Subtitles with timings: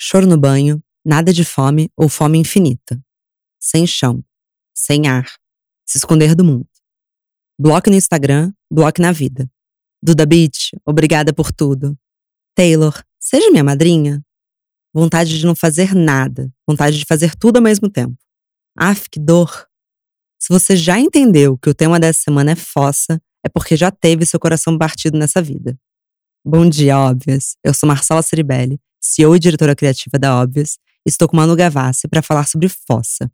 [0.00, 3.02] Choro no banho, nada de fome ou fome infinita.
[3.58, 4.24] Sem chão,
[4.72, 5.26] sem ar,
[5.84, 6.68] se esconder do mundo.
[7.60, 9.50] Bloco no Instagram, bloco na vida.
[10.00, 11.98] Duda Beach, obrigada por tudo.
[12.54, 14.22] Taylor, seja minha madrinha.
[14.94, 18.16] Vontade de não fazer nada, vontade de fazer tudo ao mesmo tempo.
[18.76, 19.66] Af, que dor.
[20.38, 24.24] Se você já entendeu que o tema dessa semana é fossa, é porque já teve
[24.24, 25.76] seu coração partido nessa vida.
[26.44, 27.56] Bom dia, óbvias.
[27.64, 32.08] Eu sou Marcela Ceribelli, CEO e diretora criativa da Óbvias, e estou com Manu Gavassi
[32.08, 33.30] para falar sobre fossa,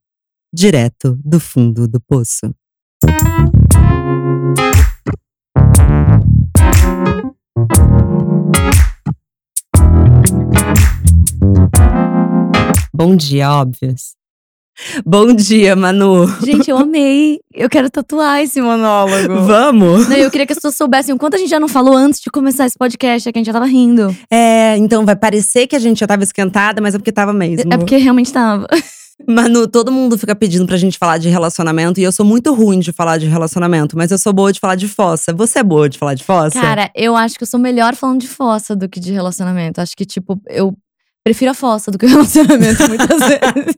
[0.53, 2.55] direto do fundo do poço.
[12.93, 14.15] Bom dia, óbvias.
[15.05, 16.27] Bom dia, Manu.
[16.43, 17.39] Gente, eu amei.
[17.53, 19.43] Eu quero tatuar esse monólogo.
[19.47, 20.09] Vamos?
[20.09, 22.21] Não, eu queria que as pessoas soubessem o quanto a gente já não falou antes
[22.21, 24.15] de começar esse podcast, é que a gente já tava rindo.
[24.31, 27.73] É, então vai parecer que a gente já tava esquentada, mas é porque tava mesmo.
[27.73, 28.67] É porque realmente tava.
[29.29, 32.81] Manu, todo mundo fica pedindo pra gente falar de relacionamento e eu sou muito ruim
[32.81, 35.33] de falar de relacionamento, mas eu sou boa de falar de fossa.
[35.33, 36.61] Você é boa de falar de fossa?
[36.61, 39.81] Cara, eu acho que eu sou melhor falando de fossa do que de relacionamento.
[39.81, 40.75] Acho que, tipo, eu
[41.25, 43.77] prefiro a fossa do que o relacionamento muitas vezes.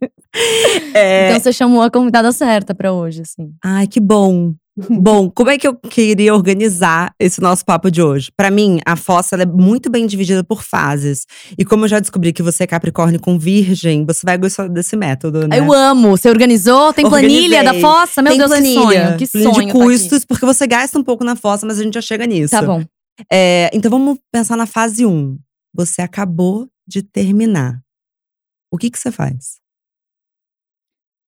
[0.92, 1.28] É.
[1.30, 3.52] Então você chamou a convidada certa pra hoje, assim.
[3.64, 4.52] Ai, que bom.
[4.90, 8.30] Bom, como é que eu queria organizar esse nosso papo de hoje?
[8.36, 11.24] Pra mim, a fossa é muito bem dividida por fases.
[11.56, 14.94] E como eu já descobri que você é Capricórnio com Virgem, você vai gostar desse
[14.94, 15.58] método, né?
[15.58, 16.10] Eu amo.
[16.10, 16.92] Você organizou?
[16.92, 17.80] Tem planilha Organizei.
[17.80, 18.20] da fossa?
[18.20, 19.16] Meu Tem Deus, planilha, que sonho.
[19.16, 19.66] Que planilha sonho.
[19.66, 22.26] de tá custos, porque você gasta um pouco na fossa, mas a gente já chega
[22.26, 22.50] nisso.
[22.50, 22.84] Tá bom.
[23.32, 25.38] É, então vamos pensar na fase 1.
[25.74, 27.82] Você acabou de terminar.
[28.70, 29.60] O que que você faz?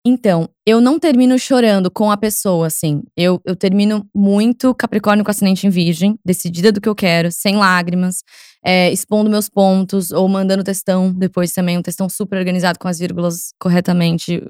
[0.07, 3.03] Então, eu não termino chorando com a pessoa, assim.
[3.17, 7.57] Eu, eu termino muito Capricórnio com ascendente em Virgem, decidida do que eu quero, sem
[7.57, 8.23] lágrimas,
[8.65, 12.99] é, expondo meus pontos ou mandando textão depois também, um textão super organizado com as
[12.99, 14.43] vírgulas corretamente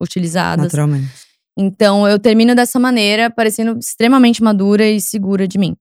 [0.00, 0.64] utilizadas.
[0.64, 1.10] Naturalmente.
[1.58, 5.76] Então, eu termino dessa maneira, parecendo extremamente madura e segura de mim.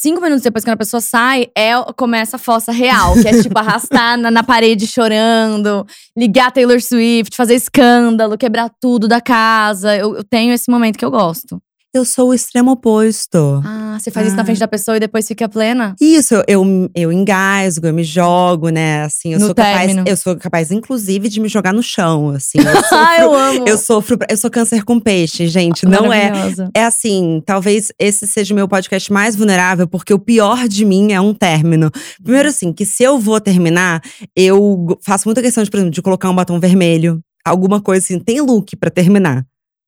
[0.00, 3.58] Cinco minutos depois, quando a pessoa sai, é, começa a fossa real, que é tipo
[3.58, 5.84] arrastar na, na parede chorando,
[6.16, 9.96] ligar Taylor Swift, fazer escândalo, quebrar tudo da casa.
[9.96, 11.60] Eu, eu tenho esse momento que eu gosto.
[11.94, 13.62] Eu sou o extremo oposto.
[13.64, 14.44] Ah, você faz isso na Ah.
[14.44, 15.96] frente da pessoa e depois fica plena?
[15.98, 19.04] Isso, eu, eu, eu engasgo, eu me jogo, né?
[19.04, 19.86] Assim, eu No sou capaz.
[19.86, 20.04] término.
[20.06, 22.28] Eu sou capaz, inclusive, de me jogar no chão.
[22.28, 22.58] Assim.
[22.58, 23.64] Eu sofro, Ah, eu amo!
[23.66, 24.18] eu sofro.
[24.28, 25.86] Eu sou câncer com peixe, gente.
[25.86, 26.30] Não é.
[26.74, 31.12] É assim, talvez esse seja o meu podcast mais vulnerável, porque o pior de mim
[31.12, 31.90] é um término.
[32.22, 34.02] Primeiro, assim, que se eu vou terminar,
[34.36, 37.18] eu faço muita questão de, por exemplo, de colocar um batom vermelho.
[37.46, 39.46] Alguma coisa assim, tem look pra terminar.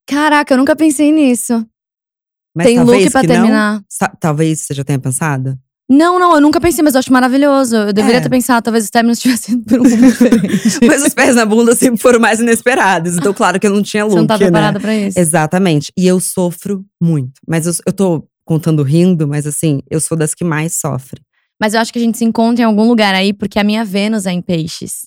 [0.09, 1.63] Caraca, eu nunca pensei nisso.
[2.55, 3.29] Mas Tem look pra não.
[3.29, 3.83] terminar.
[3.89, 5.57] Sa- talvez você já tenha pensado.
[5.93, 7.75] Não, não, eu nunca pensei, mas eu acho maravilhoso.
[7.75, 8.21] Eu deveria É.
[8.21, 10.79] ter pensado, talvez os términos tivessem por um diferente.
[10.87, 13.17] Mas os pés na bunda sempre foram mais inesperados.
[13.17, 14.45] Então, claro que eu não tinha look, Você não tá né?
[14.45, 15.19] preparada pra isso.
[15.19, 15.91] Exatamente.
[15.99, 17.33] E eu sofro muito.
[17.49, 21.21] Mas eu, eu tô contando rindo, mas assim, eu sou das que mais sofre.
[21.61, 23.85] Mas eu acho que a gente se encontra em algum lugar aí, porque a minha
[23.85, 25.03] Vênus é em peixes.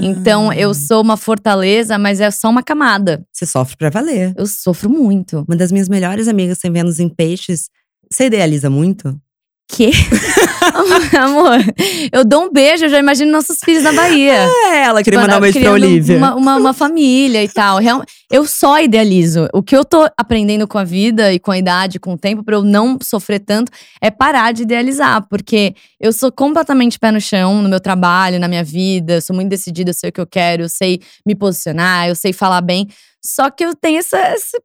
[0.00, 0.56] Então Ah.
[0.56, 3.24] eu sou uma fortaleza, mas é só uma camada.
[3.32, 4.32] Você sofre pra valer.
[4.36, 5.44] Eu sofro muito.
[5.48, 7.68] Uma das minhas melhores amigas tem Vênus em peixes.
[8.10, 9.18] Você idealiza muito?
[9.68, 9.90] Que?
[11.18, 11.58] Amor,
[12.12, 14.32] eu dou um beijo, eu já imagino nossos filhos na Bahia.
[14.32, 16.16] É, ela queria Tipo, mandar um beijo pra Olivia.
[16.16, 17.78] Uma, uma, uma família e tal.
[17.78, 19.48] Real- eu só idealizo.
[19.52, 22.44] O que eu tô aprendendo com a vida e com a idade, com o tempo,
[22.44, 25.26] pra eu não sofrer tanto, é parar de idealizar.
[25.28, 29.14] Porque eu sou completamente pé no chão no meu trabalho, na minha vida.
[29.14, 32.14] Eu sou muito decidida, eu sei o que eu quero, eu sei me posicionar, eu
[32.14, 32.86] sei falar bem.
[33.24, 34.56] Só que eu tenho essa- esse,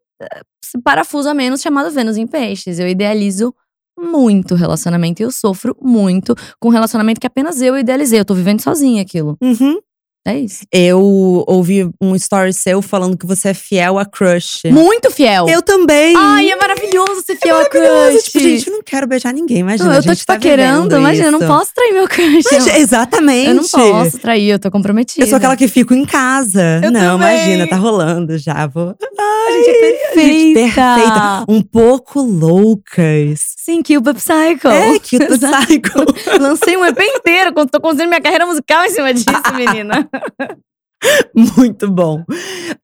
[0.63, 2.77] esse parafuso a menos chamado Vênus em Peixes.
[2.77, 3.53] Eu idealizo
[3.97, 8.19] muito relacionamento e eu sofro muito com relacionamento que apenas eu idealizei.
[8.19, 9.37] Eu tô vivendo sozinha aquilo.
[9.41, 9.79] Uhum.
[10.25, 10.63] É isso.
[10.71, 14.61] Eu ouvi um story seu falando que você é fiel a crush.
[14.65, 15.47] Muito fiel.
[15.49, 16.13] Eu também.
[16.15, 18.11] Ai, é maravilhoso ser fiel a Maravilhoso.
[18.11, 18.23] crush.
[18.25, 19.89] Tipo, gente, eu não quero beijar ninguém, imagina.
[19.89, 22.07] Não, a eu tô gente te tá paquerando, vivendo imagina, eu não posso trair meu
[22.07, 22.45] crush.
[22.77, 23.47] Exatamente.
[23.47, 25.23] eu não posso trair, eu tô comprometida.
[25.23, 26.81] Eu sou aquela que fico em casa.
[26.83, 27.35] Eu não, também.
[27.35, 28.67] imagina, tá rolando já.
[28.67, 28.89] Vou.
[28.93, 29.79] A gente é
[30.13, 30.59] perfeita.
[30.59, 31.45] perfeita.
[31.49, 33.39] Um pouco loucas.
[33.57, 34.67] Sim, Cupid Psycho.
[34.67, 34.95] É,
[35.33, 35.65] Exato.
[35.67, 36.39] psycho.
[36.39, 40.07] Lancei um EP inteiro, tô construindo minha carreira musical em cima disso, menina.
[41.35, 42.23] Muito bom.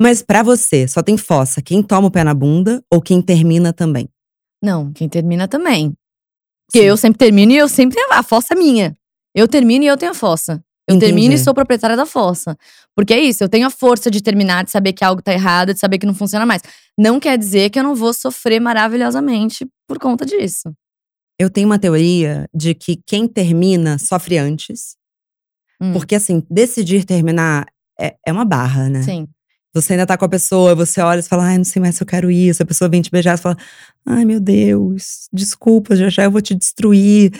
[0.01, 3.71] Mas pra você, só tem fossa quem toma o pé na bunda ou quem termina
[3.71, 4.09] também?
[4.63, 5.93] Não, quem termina também.
[6.67, 6.85] Porque Sim.
[6.85, 8.11] eu sempre termino e eu sempre tenho.
[8.11, 8.97] A fossa é minha.
[9.35, 10.63] Eu termino e eu tenho a fossa.
[10.87, 11.11] Eu Entendi.
[11.11, 12.57] termino e sou proprietária da fossa.
[12.95, 15.73] Porque é isso, eu tenho a força de terminar, de saber que algo tá errado,
[15.73, 16.61] de saber que não funciona mais.
[16.97, 20.73] Não quer dizer que eu não vou sofrer maravilhosamente por conta disso.
[21.39, 24.96] Eu tenho uma teoria de que quem termina sofre antes.
[25.81, 25.93] Hum.
[25.93, 27.65] Porque, assim, decidir terminar
[27.99, 29.01] é, é uma barra, né?
[29.03, 29.27] Sim.
[29.73, 32.01] Você ainda tá com a pessoa, você olha e fala, ai, não sei mais se
[32.01, 32.63] eu quero isso.
[32.63, 33.57] A pessoa vem te beijar e fala,
[34.05, 37.31] ai, meu Deus, desculpa, já já eu vou te destruir.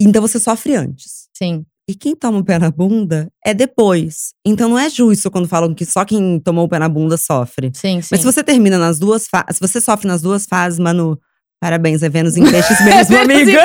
[0.00, 1.28] Então você sofre antes.
[1.36, 1.66] Sim.
[1.88, 4.32] E quem toma o pé na bunda é depois.
[4.44, 7.70] Então não é justo quando falam que só quem tomou o pé na bunda sofre.
[7.74, 8.08] Sim, sim.
[8.10, 11.18] Mas se você termina nas duas fases, se você sofre nas duas fases, Manu,
[11.60, 13.60] parabéns, é Vênus em peixes mesmo, amiga.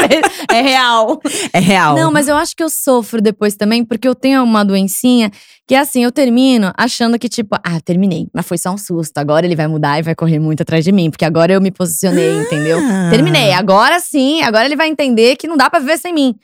[0.52, 1.20] É real.
[1.54, 1.96] É real.
[1.96, 5.32] Não, mas eu acho que eu sofro depois também, porque eu tenho uma doencinha
[5.68, 9.18] que é assim, eu termino achando que, tipo, ah, terminei, mas foi só um susto.
[9.18, 11.72] Agora ele vai mudar e vai correr muito atrás de mim, porque agora eu me
[11.72, 12.78] posicionei, entendeu?
[12.82, 13.10] Ah.
[13.10, 13.54] Terminei.
[13.54, 16.36] Agora sim, agora ele vai entender que não dá pra viver sem mim.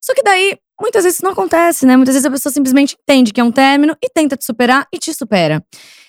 [0.00, 1.96] Só que daí, muitas vezes isso não acontece, né?
[1.96, 4.98] Muitas vezes a pessoa simplesmente entende que é um término e tenta te superar e
[4.98, 5.60] te supera.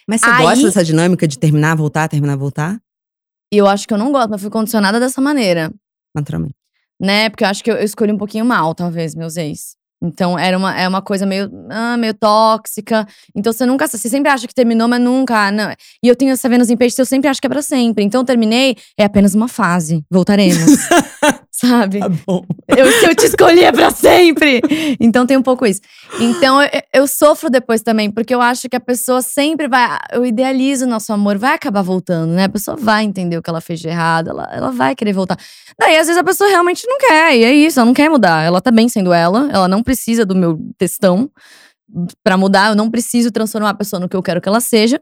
[0.08, 2.78] Mas você Aí- gosta dessa dinâmica de terminar, voltar, terminar, voltar?
[3.52, 5.72] E eu acho que eu não gosto, mas fui condicionada dessa maneira.
[6.16, 6.56] Naturalmente.
[7.00, 7.30] né?
[7.30, 9.78] Porque eu acho que eu, eu escolhi um pouquinho mal, talvez, meus ex.
[10.02, 13.06] Então era uma, é uma coisa meio, ah, meio tóxica.
[13.36, 13.86] Então você nunca.
[13.88, 15.48] Você sempre acha que terminou, mas nunca.
[15.48, 15.72] ah, Não.
[16.02, 18.04] E eu tenho essa Vênus em peixe, eu sempre acho que é pra sempre.
[18.04, 20.04] Então eu terminei, é apenas uma fase.
[20.10, 20.72] Voltaremos.
[21.60, 22.00] Sabe?
[22.00, 22.46] Tá bom.
[22.70, 24.62] Eu, se eu te escolhi é pra sempre.
[24.98, 25.82] Então tem um pouco isso.
[26.18, 29.98] Então eu, eu sofro depois também, porque eu acho que a pessoa sempre vai.
[30.14, 32.46] Eu idealizo o nosso amor, vai acabar voltando, né?
[32.46, 35.38] A pessoa vai entender o que ela fez de errado, ela, ela vai querer voltar.
[35.78, 38.42] Daí, às vezes, a pessoa realmente não quer, e é isso, ela não quer mudar.
[38.44, 41.30] Ela tá bem sendo ela, ela não precisa do meu textão
[42.24, 45.02] pra mudar, eu não preciso transformar a pessoa no que eu quero que ela seja.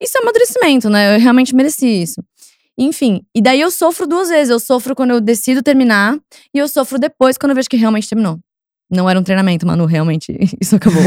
[0.00, 1.16] Isso é amadurecimento, né?
[1.16, 2.22] Eu realmente mereci isso.
[2.78, 4.50] Enfim, e daí eu sofro duas vezes.
[4.50, 6.16] Eu sofro quando eu decido terminar
[6.54, 8.38] e eu sofro depois quando eu vejo que realmente terminou.
[8.90, 11.02] Não era um treinamento, Manu, realmente isso acabou.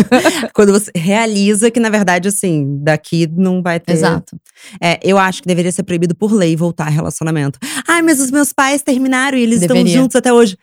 [0.54, 3.92] Quando você realiza que, na verdade, assim, daqui não vai ter.
[3.92, 4.40] Exato.
[4.82, 7.58] É, eu acho que deveria ser proibido por lei voltar a relacionamento.
[7.86, 9.98] Ai, mas os meus pais terminaram e eles estão Deveria.
[9.98, 10.56] juntos até hoje.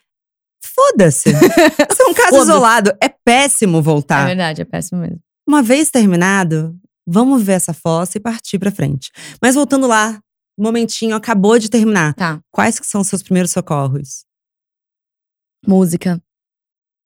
[0.65, 1.30] Foda-se.
[1.92, 2.92] Isso é um caso isolado.
[3.00, 4.25] É péssimo É voltar.
[4.25, 5.19] verdade, é péssimo mesmo.
[5.48, 6.75] Uma vez terminado,
[7.06, 9.12] vamos ver essa fossa e partir pra frente.
[9.39, 10.19] Mas voltando lá,
[10.58, 12.14] momentinho, acabou de terminar.
[12.14, 12.40] Tá.
[12.52, 14.26] Quais que são os seus primeiros socorros?
[15.66, 16.22] Música.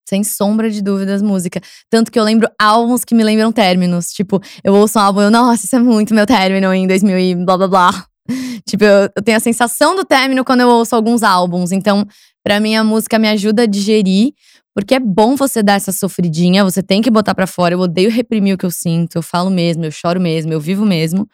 [0.08, 1.62] Sem sombra de dúvidas, música.
[1.90, 4.12] Tanto que eu lembro álbuns que me lembram términos.
[4.12, 7.20] Tipo, eu ouço um álbum e eu, nossa, isso é muito meu término em 2000
[7.20, 8.06] e blá blá blá.
[8.66, 11.72] tipo, eu, eu tenho a sensação do término quando eu ouço alguns álbuns.
[11.72, 12.08] Então,
[12.44, 14.34] pra mim, a música me ajuda a digerir.
[14.78, 17.74] Porque é bom você dar essa sofridinha, você tem que botar pra fora.
[17.74, 20.86] Eu odeio reprimir o que eu sinto, eu falo mesmo, eu choro mesmo, eu vivo
[20.86, 21.28] mesmo.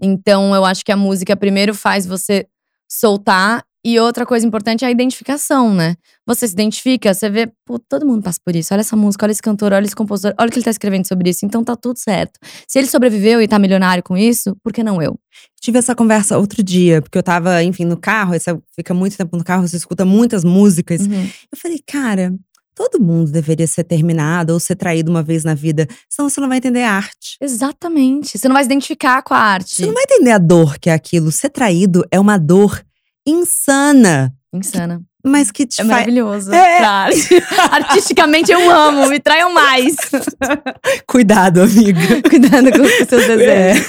[0.00, 2.46] Então, eu acho que a música primeiro faz você
[2.88, 3.64] soltar.
[3.82, 5.96] E outra coisa importante é a identificação, né?
[6.26, 8.74] Você se identifica, você vê, pô, todo mundo passa por isso.
[8.74, 11.08] Olha essa música, olha esse cantor, olha esse compositor, olha o que ele tá escrevendo
[11.08, 11.46] sobre isso.
[11.46, 12.38] Então tá tudo certo.
[12.68, 15.18] Se ele sobreviveu e tá milionário com isso, por que não eu?
[15.62, 19.34] Tive essa conversa outro dia, porque eu tava, enfim, no carro, você fica muito tempo
[19.34, 21.00] no carro, você escuta muitas músicas.
[21.00, 21.30] Uhum.
[21.50, 22.34] Eu falei, cara,
[22.88, 26.48] todo mundo deveria ser terminado ou ser traído uma vez na vida, senão você não
[26.48, 27.36] vai entender a arte.
[27.38, 28.38] Exatamente.
[28.38, 29.74] Você não vai se identificar com a arte.
[29.76, 31.30] Você não vai entender a dor que é aquilo.
[31.30, 32.82] Ser traído é uma dor
[33.26, 35.02] insana, Insana.
[35.22, 35.88] mas que te É faz.
[35.88, 36.54] maravilhoso.
[36.54, 36.78] É.
[37.70, 39.96] Artisticamente eu amo, me traiam mais.
[41.06, 42.22] Cuidado, amiga.
[42.28, 43.88] Cuidado com os seus desejos.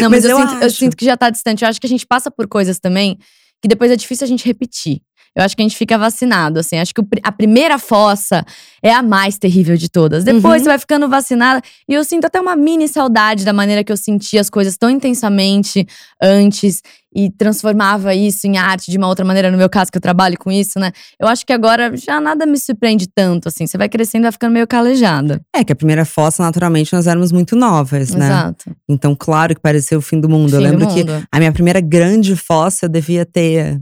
[0.00, 1.62] Não, mas, Mas eu, eu sinto, eu sinto que já tá distante.
[1.64, 3.18] Eu acho que a gente passa por coisas também
[3.60, 5.00] que depois é difícil a gente repetir.
[5.36, 6.78] Eu acho que a gente fica vacinado, assim.
[6.78, 8.44] Acho que a primeira fossa
[8.82, 10.22] é a mais terrível de todas.
[10.24, 10.64] Depois Uhum.
[10.64, 11.60] você vai ficando vacinada.
[11.88, 14.88] E eu sinto até uma mini saudade da maneira que eu sentia as coisas tão
[14.88, 15.86] intensamente
[16.22, 16.82] antes.
[17.16, 19.48] E transformava isso em arte de uma outra maneira.
[19.48, 20.90] No meu caso, que eu trabalho com isso, né?
[21.20, 23.68] Eu acho que agora já nada me surpreende tanto, assim.
[23.68, 25.40] Você vai crescendo e vai ficando meio calejada.
[25.54, 28.26] É que a primeira fossa, naturalmente, nós éramos muito novas, né?
[28.26, 28.76] Exato.
[28.88, 30.54] Então, claro que pareceu o fim do mundo.
[30.56, 31.24] eu Fim do lembro que mundo.
[31.30, 33.80] a minha primeira grande fossa eu devia ter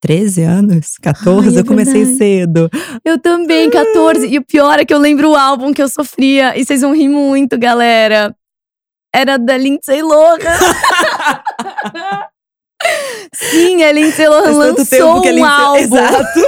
[0.00, 1.48] 13 anos, 14.
[1.48, 2.18] Ai, é eu comecei verdade.
[2.18, 2.70] cedo.
[3.04, 4.26] Eu também, 14.
[4.26, 6.56] E o pior é que eu lembro o álbum que eu sofria.
[6.56, 8.34] E vocês vão rir muito, galera.
[9.14, 10.38] Era da Lindsay Lohan.
[13.34, 15.78] Sim, a Lindsay Lohan lançou um álbum.
[15.78, 16.40] Exato.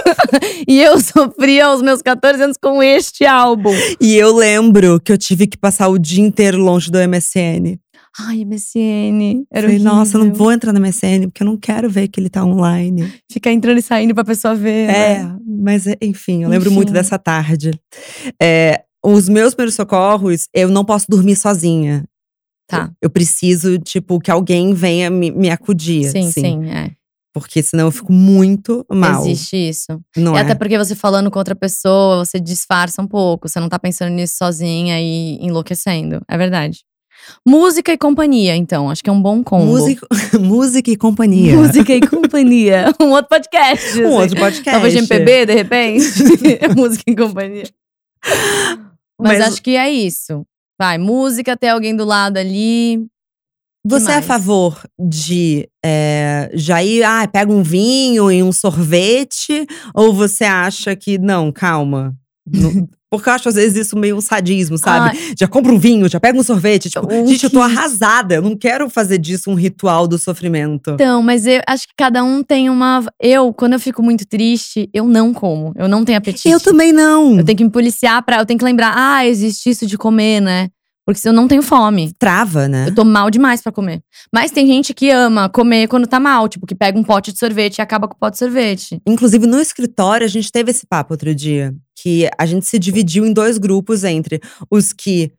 [0.68, 3.74] E eu sofria aos meus 14 anos com este álbum.
[4.00, 7.76] E eu lembro que eu tive que passar o dia inteiro longe do MSN.
[8.18, 9.44] Ai, MSN.
[9.50, 12.18] Era Falei, nossa, eu não vou entrar no MSN, porque eu não quero ver que
[12.18, 13.12] ele tá online.
[13.30, 14.90] Ficar entrando e saindo pra pessoa ver.
[14.90, 15.38] É, né?
[15.46, 16.76] mas é, enfim, eu lembro Enfim.
[16.76, 17.70] muito dessa tarde.
[18.42, 22.04] É, os meus primeiros socorros, eu não posso dormir sozinha.
[22.66, 22.86] Tá.
[23.00, 26.10] Eu, eu preciso, tipo, que alguém venha me, me acudir.
[26.10, 26.90] Sim, assim, sim, é.
[27.32, 29.22] Porque senão eu fico muito mal.
[29.22, 30.00] Existe isso.
[30.16, 30.40] Não e é?
[30.40, 33.48] até porque você falando com outra pessoa, você disfarça um pouco.
[33.48, 36.20] Você não tá pensando nisso sozinha e enlouquecendo.
[36.28, 36.80] É verdade.
[37.46, 38.90] Música e companhia, então.
[38.90, 39.66] Acho que é um bom combo.
[39.66, 40.06] Música,
[40.38, 41.56] música e companhia.
[41.56, 42.94] Música e companhia.
[43.00, 44.00] Um outro podcast.
[44.02, 44.22] Um assim.
[44.22, 44.70] outro podcast.
[44.70, 46.04] Talvez MPB, de repente.
[46.76, 47.64] Música e companhia.
[49.18, 50.44] Mas, Mas- acho que é isso.
[50.78, 53.06] Vai, música, ter alguém do lado ali.
[53.84, 59.66] Você é a favor de é, já ir, ah, pega um vinho e um sorvete?
[59.94, 62.14] Ou você acha que, não, calma.
[63.10, 65.18] Porque eu acho às vezes isso meio um sadismo, sabe?
[65.38, 66.88] Já compra um vinho, já pega um sorvete.
[66.88, 68.36] Tipo, O gente, eu tô que- arrasada.
[68.36, 70.90] Eu não quero fazer disso um ritual do sofrimento.
[70.92, 73.04] Então, mas eu acho que cada um tem uma.
[73.20, 75.72] Eu, quando eu fico muito triste, eu não como.
[75.76, 76.48] Eu não tenho apetite.
[76.48, 77.38] Eu também não.
[77.38, 78.38] Eu tenho que me policiar pra.
[78.38, 80.68] Eu tenho que lembrar, ah, existe isso de comer, né?
[81.04, 82.12] Porque se eu não tenho fome.
[82.18, 82.88] Trava, né?
[82.88, 84.00] Eu tô mal demais pra comer.
[84.32, 87.38] Mas tem gente que ama comer quando tá mal, tipo, que pega um pote de
[87.38, 89.00] sorvete e acaba com o pote de sorvete.
[89.06, 91.74] Inclusive, no escritório, a gente teve esse papo outro dia.
[92.02, 94.40] Que a gente se dividiu em dois grupos entre
[94.70, 95.32] os que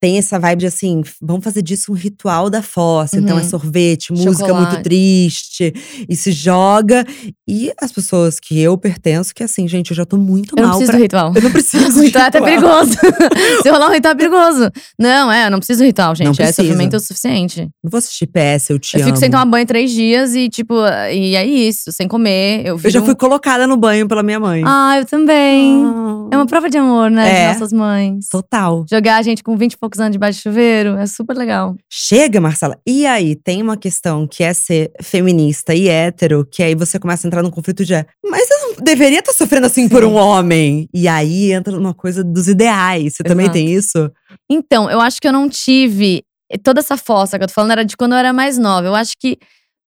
[0.00, 3.18] tem essa vibe de assim, vamos fazer disso um ritual da fossa.
[3.18, 3.48] Então é Uhum.
[3.48, 4.70] sorvete, música Chocolate.
[4.72, 5.72] muito triste.
[6.08, 7.04] E se joga.
[7.46, 10.68] E as pessoas que eu pertenço, que assim, gente, eu já tô muito Eu não
[10.70, 10.98] mal preciso pra…
[10.98, 11.32] do ritual.
[11.36, 12.92] Eu não preciso O ritual é até perigoso.
[13.62, 14.70] Se rolar um ritual é perigoso.
[14.98, 16.38] Não, é, eu não preciso do ritual, gente.
[16.38, 17.68] Não é sofrimento o suficiente.
[17.84, 19.06] Não vou assistir PS, eu te eu amo.
[19.08, 20.74] fico sem tomar banho três dias e, tipo,
[21.12, 22.62] e é isso, sem comer.
[22.64, 24.62] Eu, eu já fui colocada no banho pela minha mãe.
[24.64, 25.82] Ah, eu também.
[25.84, 27.30] Ah, É uma prova de amor, né?
[27.30, 27.46] É.
[27.48, 28.28] De nossas mães.
[28.30, 28.84] Total.
[28.90, 31.74] Jogar a gente com 20 e poucos anos debaixo de chuveiro é super legal.
[31.90, 32.78] Chega, Marcela.
[32.86, 37.26] E aí, tem uma questão que é ser feminista e hétero, que aí você começa
[37.26, 37.94] a entrar num conflito de.
[38.24, 40.88] Mas eu não deveria estar sofrendo assim por um homem.
[40.94, 43.14] E aí entra numa coisa dos ideais.
[43.14, 43.58] Você também Exato.
[43.58, 44.10] tem isso?
[44.48, 46.22] Então, eu acho que eu não tive.
[46.62, 48.86] Toda essa fossa que eu tô falando era de quando eu era mais nova.
[48.86, 49.38] Eu acho que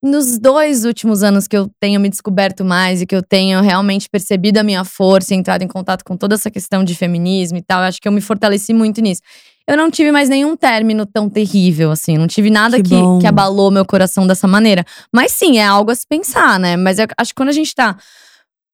[0.02, 4.08] nos dois últimos anos que eu tenho me descoberto mais e que eu tenho realmente
[4.10, 7.62] percebido a minha força e entrado em contato com toda essa questão de feminismo e
[7.62, 9.22] tal, eu acho que eu me fortaleci muito nisso.
[9.64, 12.18] Eu não tive mais nenhum término tão terrível, assim.
[12.18, 14.84] Não tive nada Que que, que abalou meu coração dessa maneira.
[15.12, 16.76] Mas sim, é algo a se pensar, né?
[16.76, 17.96] Mas eu acho que quando a gente tá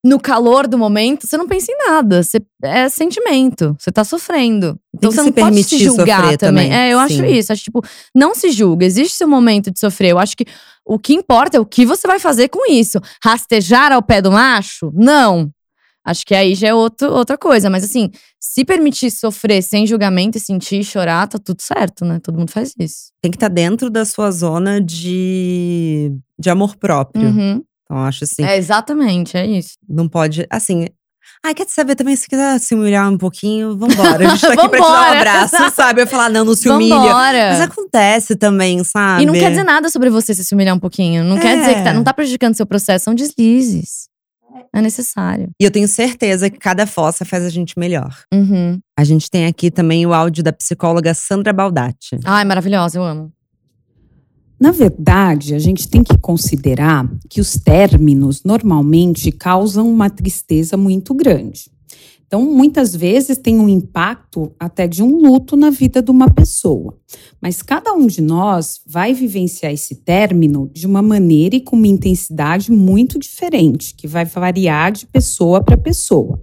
[0.03, 2.23] no calor do momento, você não pensa em nada.
[2.23, 3.75] Você, é sentimento.
[3.77, 4.79] Você tá sofrendo.
[4.95, 6.69] Então você não pode se julgar também.
[6.69, 7.25] também, É, eu acho sim.
[7.25, 7.51] isso.
[7.51, 7.81] Acho, tipo,
[8.15, 8.85] não se julga.
[8.85, 10.11] Existe seu momento de sofrer.
[10.11, 10.45] Eu acho que
[10.85, 12.99] o que importa é o que você vai fazer com isso.
[13.23, 14.91] Rastejar ao pé do macho?
[14.95, 15.51] Não.
[16.05, 17.69] Acho que aí já é outro, outra coisa.
[17.69, 22.19] Mas assim, se permitir sofrer sem julgamento e sentir chorar, tá tudo certo, né?
[22.23, 23.11] Todo mundo faz isso.
[23.21, 27.27] Tem que estar dentro da sua zona de, de amor próprio.
[27.27, 27.63] Uhum.
[27.89, 28.43] Então, eu acho assim.
[28.43, 29.71] É, exatamente, é isso.
[29.87, 30.45] Não pode.
[30.49, 30.87] Assim.
[31.43, 32.15] Ai, quer saber também?
[32.15, 34.27] Se quiser se humilhar um pouquinho, vambora.
[34.27, 36.01] A gente tá aqui pra te dar um abraço, sabe?
[36.01, 36.95] Eu falar, não, não se humilha.
[36.95, 37.49] Vambora.
[37.51, 39.23] Mas acontece também, sabe?
[39.23, 41.23] E não quer dizer nada sobre você se se humilhar um pouquinho.
[41.23, 41.93] Não quer dizer que tá, É.
[41.93, 44.07] não tá prejudicando seu processo, são deslizes.
[44.75, 45.49] É necessário.
[45.59, 48.15] E eu tenho certeza que cada fossa faz a gente melhor.
[48.31, 48.79] Uhum.
[48.97, 52.19] A gente tem aqui também o áudio da psicóloga Sandra Baldatti.
[52.25, 53.31] Ai, maravilhosa, eu amo.
[54.59, 61.13] Na verdade, a gente tem que considerar que os términos normalmente causam uma tristeza muito
[61.13, 61.71] grande.
[62.27, 66.95] Então, muitas vezes tem um impacto até de um luto na vida de uma pessoa.
[67.41, 71.87] Mas cada um de nós vai vivenciar esse término de uma maneira e com uma
[71.87, 76.39] intensidade muito diferente, que vai variar de pessoa para pessoa.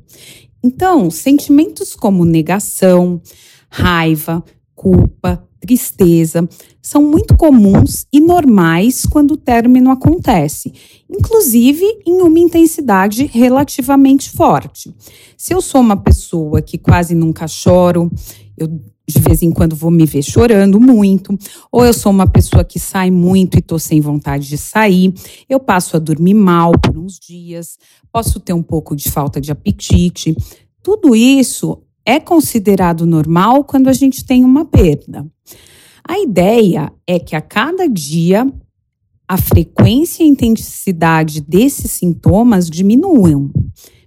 [0.61, 3.23] Então, sentimentos como negação,
[3.71, 4.43] raiva,
[4.75, 6.49] culpa, tristeza
[6.81, 10.73] são muito comuns e normais quando o término acontece,
[11.11, 14.95] inclusive em uma intensidade relativamente forte.
[15.37, 18.11] Se eu sou uma pessoa que quase nunca choro,
[18.57, 18.69] eu
[19.09, 21.39] de vez em quando vou me ver chorando muito,
[21.71, 25.15] ou eu sou uma pessoa que sai muito e estou sem vontade de sair,
[25.49, 27.79] eu passo a dormir mal por uns dias,
[28.11, 30.37] posso ter um pouco de falta de apetite.
[30.83, 35.27] Tudo isso é considerado normal quando a gente tem uma perda.
[36.09, 38.47] A ideia é que a cada dia
[39.29, 43.51] a frequência e intensidade desses sintomas diminuam,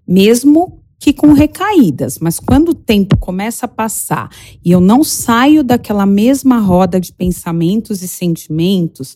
[0.08, 4.29] mesmo que com recaídas, mas quando o tempo começa a passar
[4.63, 9.15] e eu não saio daquela mesma roda de pensamentos e sentimentos,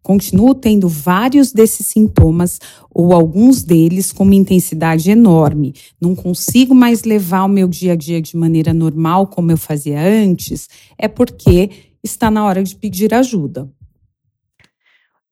[0.00, 2.60] continuo tendo vários desses sintomas
[2.90, 5.74] ou alguns deles com uma intensidade enorme.
[6.00, 10.00] Não consigo mais levar o meu dia a dia de maneira normal como eu fazia
[10.00, 11.70] antes, é porque
[12.02, 13.68] está na hora de pedir ajuda.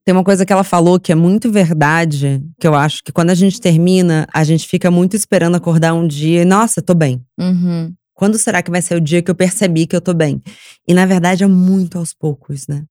[0.04, 3.30] Tem uma coisa que ela falou que é muito verdade, que eu acho que quando
[3.30, 7.24] a gente termina, a gente fica muito esperando acordar um dia e, nossa, tô bem.
[7.38, 7.94] Uhum.
[8.12, 10.42] Quando será que vai ser o dia que eu percebi que eu tô bem?
[10.86, 12.84] E na verdade é muito aos poucos, né?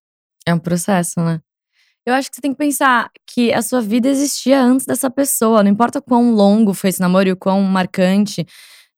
[0.46, 1.40] É um processo, né?
[2.06, 5.64] Eu acho que você tem que pensar que a sua vida existia antes dessa pessoa.
[5.64, 8.46] Não importa quão longo foi esse namoro e o quão marcante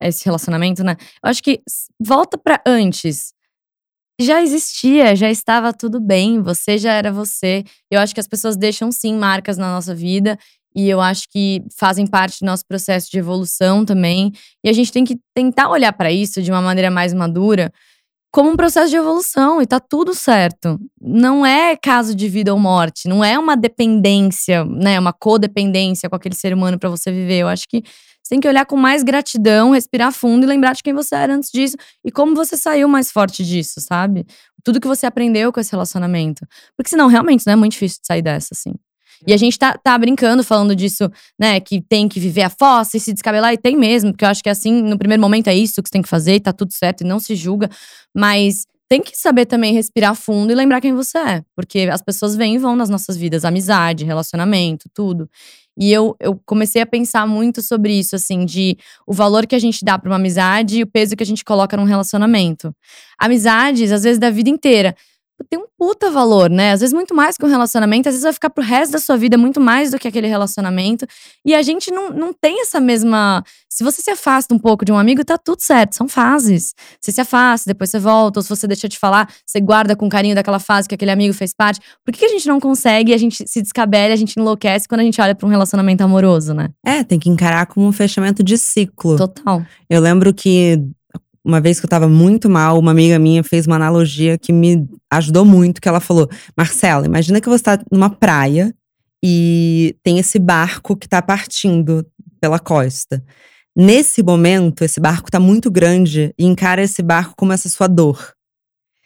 [0.02, 0.96] é esse relacionamento, né?
[1.24, 1.62] Eu acho que
[2.00, 3.34] volta pra antes.
[4.22, 7.64] Já existia, já estava tudo bem, você já era você.
[7.92, 10.38] Eu acho que as pessoas deixam sim marcas na nossa vida
[10.76, 14.32] E eu acho que fazem parte do nosso processo de evolução também.
[14.64, 17.72] E a gente tem que tentar olhar para isso de uma maneira mais madura,
[18.32, 20.80] como um processo de evolução e tá tudo certo.
[21.02, 26.16] Não é caso de vida ou morte, não é uma dependência, né, uma codependência com
[26.16, 27.40] aquele ser humano para você viver.
[27.42, 27.84] Eu acho que
[28.24, 31.36] você tem que olhar com mais gratidão, respirar fundo e lembrar de quem você era
[31.36, 31.76] antes disso
[32.06, 34.26] e como você saiu mais forte disso, sabe?
[34.64, 36.48] Tudo que você aprendeu com esse relacionamento.
[36.78, 38.74] Porque senão realmente não é muito difícil de sair dessa assim.
[39.28, 41.60] E a gente tá, tá brincando falando disso, né?
[41.60, 44.44] Que tem que viver a fossa e se descabelar, e tem mesmo, porque eu acho
[44.44, 46.74] que assim, no primeiro momento é isso que você tem que fazer, e tá tudo
[46.74, 47.70] certo e não se julga.
[48.16, 51.44] Mas tem que saber também respirar fundo e lembrar quem você é.
[51.56, 55.30] Porque as pessoas vêm e vão nas nossas vidas, amizade, relacionamento, tudo.
[55.78, 58.78] E eu, eu comecei a pensar muito sobre isso, assim, de
[59.08, 61.44] o valor que a gente dá para uma amizade e o peso que a gente
[61.44, 62.74] coloca num relacionamento.
[63.20, 64.96] Amizades, às vezes, da vida inteira
[65.50, 66.72] tem um puta valor, né?
[66.72, 69.18] Às vezes muito mais que um relacionamento, às vezes vai ficar pro resto da sua
[69.18, 71.06] vida muito mais do que aquele relacionamento.
[71.46, 73.44] E a gente não, não tem essa mesma.
[73.70, 76.74] Se você se afasta um pouco de um amigo, tá tudo certo, são fases.
[77.02, 80.08] Você se afasta, depois você volta, ou se você deixa de falar, você guarda com
[80.08, 81.80] carinho daquela fase que aquele amigo fez parte.
[82.06, 85.04] Por que a gente não consegue, a gente se descabela, a gente enlouquece quando a
[85.04, 86.70] gente olha para um relacionamento amoroso, né?
[86.86, 89.18] É, tem que encarar como um fechamento de ciclo.
[89.18, 89.66] Total.
[89.90, 90.80] Eu lembro que
[91.46, 94.88] uma vez que eu tava muito mal, uma amiga minha fez uma analogia que me
[95.12, 98.74] ajudou muito, que ela falou: Marcela, imagina que você tá numa praia
[99.24, 102.06] e tem esse barco que tá partindo
[102.40, 103.24] pela costa.
[103.76, 108.34] Nesse momento, esse barco tá muito grande e encara esse barco como essa sua dor.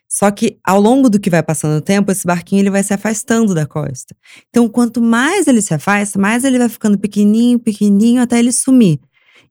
[0.10, 2.94] Só que ao longo do que vai passando o tempo, esse barquinho ele vai se
[2.94, 4.15] afastando da costa.
[4.50, 9.00] Então, quanto mais ele se afasta, mais ele vai ficando pequenininho, pequenininho até ele sumir.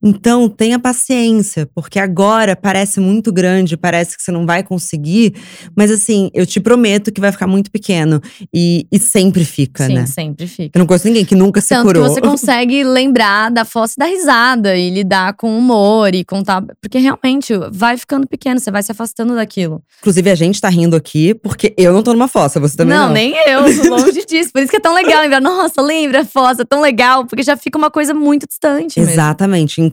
[0.02, 5.34] Então, tenha paciência, porque agora parece muito grande, parece que você não vai conseguir,
[5.76, 8.20] mas assim, eu te prometo que vai ficar muito pequeno.
[8.54, 10.06] E, e sempre fica, Sim, né?
[10.06, 10.78] sempre fica.
[10.78, 12.02] Eu não conheço ninguém que nunca se Tanto curou.
[12.04, 16.62] que você consegue lembrar da fossa da risada e lidar com humor e contar.
[16.80, 19.82] Porque realmente vai ficando pequeno, você vai se afastando daquilo.
[20.00, 23.06] Inclusive, a gente tá rindo aqui porque eu não tô numa fossa, você também não.
[23.06, 24.50] não, nem eu, longe disso.
[24.52, 25.40] Por isso que é tão legal lembrar.
[25.40, 28.98] Nossa, lembra a fossa, é tão legal, porque já fica uma coisa muito distante.
[29.00, 29.14] mesmo.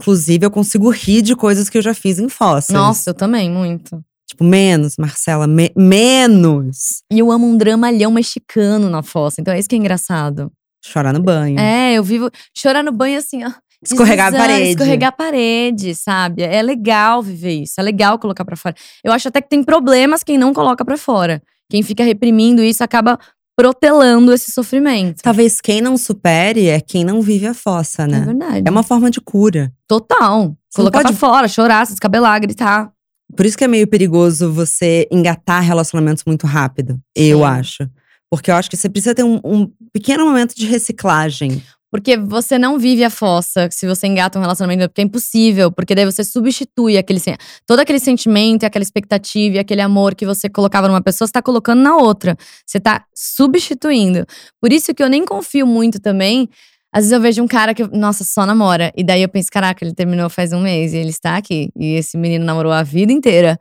[0.03, 2.75] Inclusive, eu consigo rir de coisas que eu já fiz em fossas.
[2.75, 4.03] Nossa, eu também, muito.
[4.27, 7.03] Tipo, menos, Marcela, me- menos.
[7.09, 10.51] E eu amo um dramalhão mexicano na fossa, então é isso que é engraçado.
[10.83, 11.57] Chorar no banho.
[11.57, 13.51] É, eu vivo chorar no banho assim, ó.
[13.81, 14.69] Escorregar a parede.
[14.71, 16.41] Escorregar a parede, sabe?
[16.41, 18.75] É legal viver isso, é legal colocar pra fora.
[19.03, 21.41] Eu acho até que tem problemas quem não coloca pra fora.
[21.69, 23.17] Quem fica reprimindo isso acaba
[23.55, 25.21] protelando esse sofrimento.
[25.21, 28.21] Talvez quem não supere é quem não vive a fossa, É né?
[28.21, 28.63] verdade.
[28.65, 29.71] É uma forma de cura.
[29.87, 30.55] Total.
[30.69, 32.91] Você Colocar pode- pra fora, chorar, se descabelar, gritar.
[33.35, 37.43] Por isso que é meio perigoso você engatar relacionamentos muito rápido, eu Sim.
[37.45, 37.89] acho.
[38.29, 41.61] Porque eu acho que você precisa ter um, um pequeno momento de reciclagem.
[41.93, 45.71] Porque você não vive a fossa se você engata um relacionamento, porque é impossível.
[45.71, 47.19] Porque daí você substitui aquele
[47.67, 51.41] todo aquele sentimento, aquela expectativa e aquele amor que você colocava numa pessoa, você tá
[51.43, 52.35] colocando na outra.
[52.65, 54.25] Você tá substituindo.
[54.59, 56.49] Por isso que eu nem confio muito também.
[56.93, 58.91] Às vezes eu vejo um cara que, nossa, só namora.
[58.95, 61.69] E daí eu penso, caraca, ele terminou faz um mês e ele está aqui.
[61.75, 63.57] E esse menino namorou a vida inteira.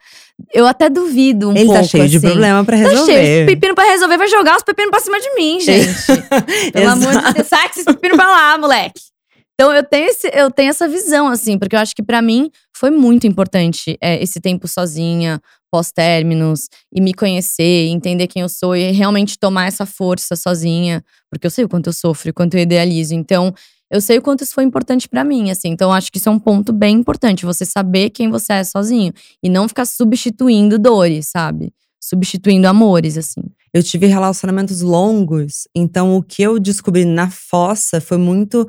[0.52, 1.80] Eu até duvido um Ele pouco.
[1.80, 2.26] tá cheio de assim.
[2.26, 3.46] problema pra Tá cheio de resolver.
[3.46, 5.88] pepino pra resolver, vai jogar os pepinos pra cima de mim, gente.
[6.72, 9.00] Pelo amor de Deus, sai com esses pepinos pra lá, moleque.
[9.54, 12.50] Então eu tenho, esse, eu tenho essa visão, assim, porque eu acho que pra mim
[12.76, 15.40] foi muito importante é, esse tempo sozinha,
[15.72, 21.46] pós-términos, e me conhecer, entender quem eu sou e realmente tomar essa força sozinha, porque
[21.46, 23.14] eu sei o quanto eu sofro, o quanto eu idealizo.
[23.14, 23.54] Então,
[23.90, 25.68] eu sei o quanto isso foi importante pra mim, assim.
[25.68, 29.12] Então, acho que isso é um ponto bem importante, você saber quem você é sozinho
[29.42, 31.72] e não ficar substituindo dores, sabe?
[31.98, 33.42] Substituindo amores, assim.
[33.74, 38.68] Eu tive relacionamentos longos, então o que eu descobri na fossa foi muito.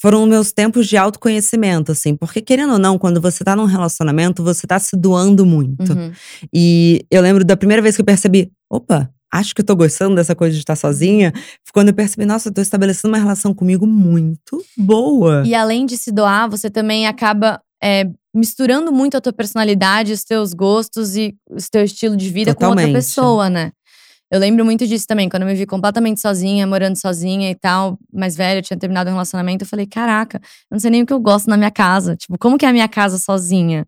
[0.00, 2.14] Foram meus tempos de autoconhecimento, assim.
[2.14, 5.92] Porque, querendo ou não, quando você tá num relacionamento, você tá se doando muito.
[5.92, 6.12] Uhum.
[6.52, 10.14] E eu lembro da primeira vez que eu percebi: opa, acho que eu tô gostando
[10.14, 11.32] dessa coisa de estar sozinha.
[11.34, 15.42] Foi quando eu percebi: nossa, eu tô estabelecendo uma relação comigo muito boa.
[15.46, 20.24] E além de se doar, você também acaba é, misturando muito a tua personalidade, os
[20.24, 22.86] teus gostos e o teu estilo de vida com Totalmente.
[22.86, 23.72] outra pessoa, né?
[24.30, 27.98] Eu lembro muito disso também, quando eu me vi completamente sozinha, morando sozinha e tal,
[28.12, 31.12] mais velha, tinha terminado um relacionamento, eu falei, caraca, eu não sei nem o que
[31.12, 32.14] eu gosto na minha casa.
[32.14, 33.86] Tipo, como que é a minha casa sozinha?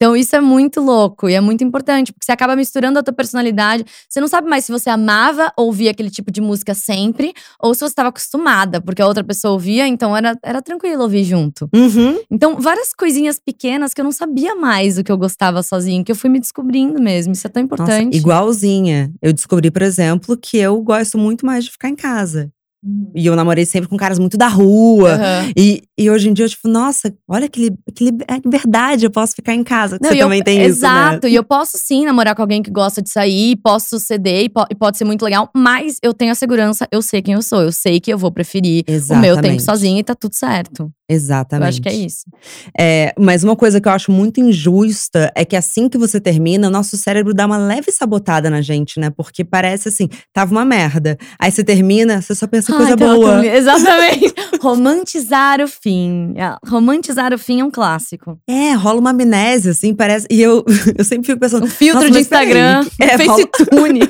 [0.00, 3.12] Então isso é muito louco e é muito importante, porque você acaba misturando a tua
[3.12, 3.84] personalidade.
[4.08, 7.80] Você não sabe mais se você amava ouvir aquele tipo de música sempre, ou se
[7.80, 11.68] você estava acostumada, porque a outra pessoa ouvia, então era, era tranquilo ouvir junto.
[11.74, 12.20] Uhum.
[12.30, 16.12] Então, várias coisinhas pequenas que eu não sabia mais o que eu gostava sozinho, que
[16.12, 17.32] eu fui me descobrindo mesmo.
[17.32, 18.16] Isso é tão Nossa, importante.
[18.16, 19.12] igualzinha.
[19.20, 22.52] Eu descobri, por exemplo, que eu gosto muito mais de ficar em casa.
[23.14, 25.14] E eu namorei sempre com caras muito da rua.
[25.14, 25.52] Aham.
[25.56, 29.10] E, e hoje em dia, eu, tipo, nossa, olha que, li- que é verdade, eu
[29.10, 29.98] posso ficar em casa.
[30.00, 30.88] Não, Você e eu- também tem isso, né?
[30.88, 34.48] Exato, e eu posso sim namorar com alguém que gosta de sair, posso ceder e,
[34.48, 37.42] po- e pode ser muito legal, mas eu tenho a segurança, eu sei quem eu
[37.42, 39.62] sou, eu sei que eu vou preferir o meu tempo Exatamente.
[39.64, 40.90] sozinha e tá tudo certo.
[41.08, 41.64] Exatamente.
[41.64, 42.24] Eu acho que é isso.
[42.78, 46.68] É, mas uma coisa que eu acho muito injusta é que assim que você termina,
[46.68, 49.08] o nosso cérebro dá uma leve sabotada na gente, né?
[49.08, 51.16] Porque parece assim, tava uma merda.
[51.38, 53.46] Aí você termina, você só pensa em coisa Ai, tava tão boa.
[53.46, 54.34] Exatamente.
[54.60, 56.34] romantizar o fim.
[56.36, 58.38] É, Romantizar o fim é um clássico.
[58.46, 60.26] É, rola uma amnésia, assim, parece.
[60.30, 60.62] E eu,
[60.96, 61.64] eu sempre fico pensando.
[61.64, 64.00] Um filtro de Instagram, é, um facetune.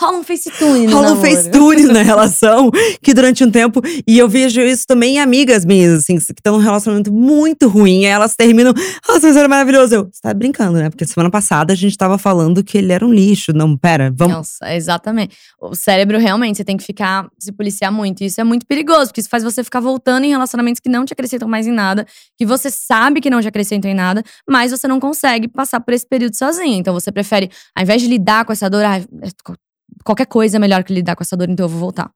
[0.00, 2.70] rola um facetune Rola um facetune na relação,
[3.02, 3.82] que durante um tempo.
[4.06, 8.04] E eu vejo isso também em amigas minhas, assim, que estão num relacionamento muito ruim.
[8.04, 8.72] Aí elas terminam.
[9.08, 9.94] Nossa, mas era maravilhoso.
[9.94, 10.90] Eu, você tá brincando, né?
[10.90, 13.52] Porque semana passada a gente tava falando que ele era um lixo.
[13.52, 14.36] Não, pera, vamos.
[14.36, 15.36] Nossa, exatamente.
[15.60, 18.22] O cérebro realmente, você tem que ficar, se policiar muito.
[18.22, 21.04] E isso é muito perigoso, porque isso faz você ficar voltando em relacionamentos que não
[21.04, 24.70] te acrescentam mais em nada, que você sabe que não te acrescentam em nada, mas
[24.70, 26.78] você não consegue passar por esse período sozinho.
[26.78, 29.00] Então você prefere, ao invés de lidar com essa dor, ah,
[30.04, 32.10] qualquer coisa é melhor que lidar com essa dor, então eu vou voltar.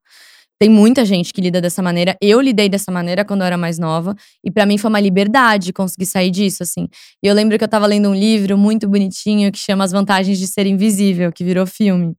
[0.65, 2.17] Tem muita gente que lida dessa maneira.
[2.23, 4.17] Eu lidei dessa maneira quando eu era mais nova.
[4.43, 6.89] E pra mim foi uma liberdade conseguir sair disso, assim.
[7.23, 10.39] E eu lembro que eu tava lendo um livro muito bonitinho que chama As Vantagens
[10.39, 12.15] de Ser Invisível, que virou filme.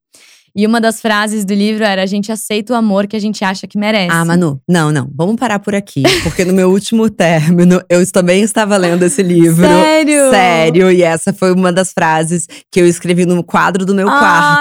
[0.55, 3.43] E uma das frases do livro era: a gente aceita o amor que a gente
[3.43, 4.11] acha que merece.
[4.15, 5.09] Ah, Manu, não, não.
[5.13, 6.03] Vamos parar por aqui.
[6.23, 9.65] Porque no meu último término, eu também estava lendo esse livro.
[9.65, 10.29] Sério?
[10.29, 10.91] Sério.
[10.91, 14.17] E essa foi uma das frases que eu escrevi no quadro do meu Ai,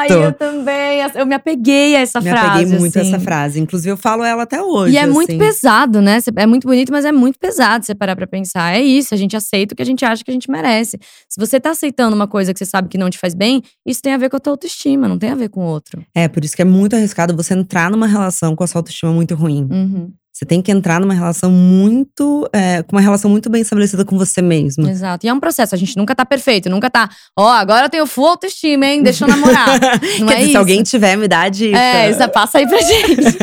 [0.09, 0.13] quarto.
[0.13, 1.01] eu também.
[1.15, 2.47] Eu me apeguei a essa Me frase.
[2.49, 3.15] apeguei muito a assim.
[3.15, 3.61] essa frase.
[3.61, 4.95] Inclusive, eu falo ela até hoje.
[4.95, 5.39] E é muito assim.
[5.39, 6.19] pesado, né?
[6.37, 8.75] É muito bonito, mas é muito pesado você parar pra pensar.
[8.75, 10.99] É isso, a gente aceita o que a gente acha que a gente merece.
[11.29, 14.01] Se você tá aceitando uma coisa que você sabe que não te faz bem, isso
[14.03, 15.84] tem a ver com a tua autoestima, não tem a ver com o outro.
[16.15, 19.13] É, por isso que é muito arriscado você entrar numa relação com a sua autoestima
[19.13, 19.69] muito ruim.
[19.71, 22.49] Uhum, Você tem que entrar numa relação muito.
[22.53, 24.89] é, com uma relação muito bem estabelecida com você mesmo.
[24.89, 25.25] Exato.
[25.25, 28.07] E é um processo, a gente nunca tá perfeito, nunca tá, ó, agora eu tenho
[28.07, 29.03] full autoestima, hein?
[29.03, 29.69] Deixa eu namorar.
[30.19, 30.51] Não Quer é dizer, isso.
[30.53, 31.79] se alguém tiver, me dá dica.
[31.79, 33.39] É, isso passa aí pra gente.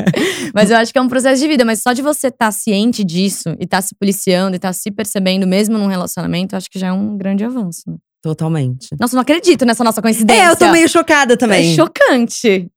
[0.53, 1.63] mas eu acho que é um processo de vida.
[1.63, 5.47] Mas só de você estar ciente disso e estar se policiando e estar se percebendo,
[5.47, 7.83] mesmo num relacionamento, eu acho que já é um grande avanço.
[7.87, 7.95] né?
[8.21, 8.89] Totalmente.
[8.99, 10.43] Nossa, não acredito nessa nossa coincidência.
[10.43, 11.71] É, eu tô meio chocada também.
[11.71, 12.69] É chocante.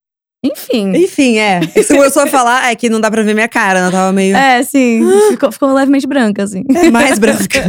[0.44, 0.92] Enfim.
[0.94, 1.60] Enfim, é.
[1.82, 3.86] Se começou a falar, é que não dá pra ver minha cara, né?
[3.88, 4.36] Eu tava meio.
[4.36, 5.02] É, sim.
[5.30, 6.62] Ficou, ficou levemente branca, assim.
[6.74, 7.60] É mais branca.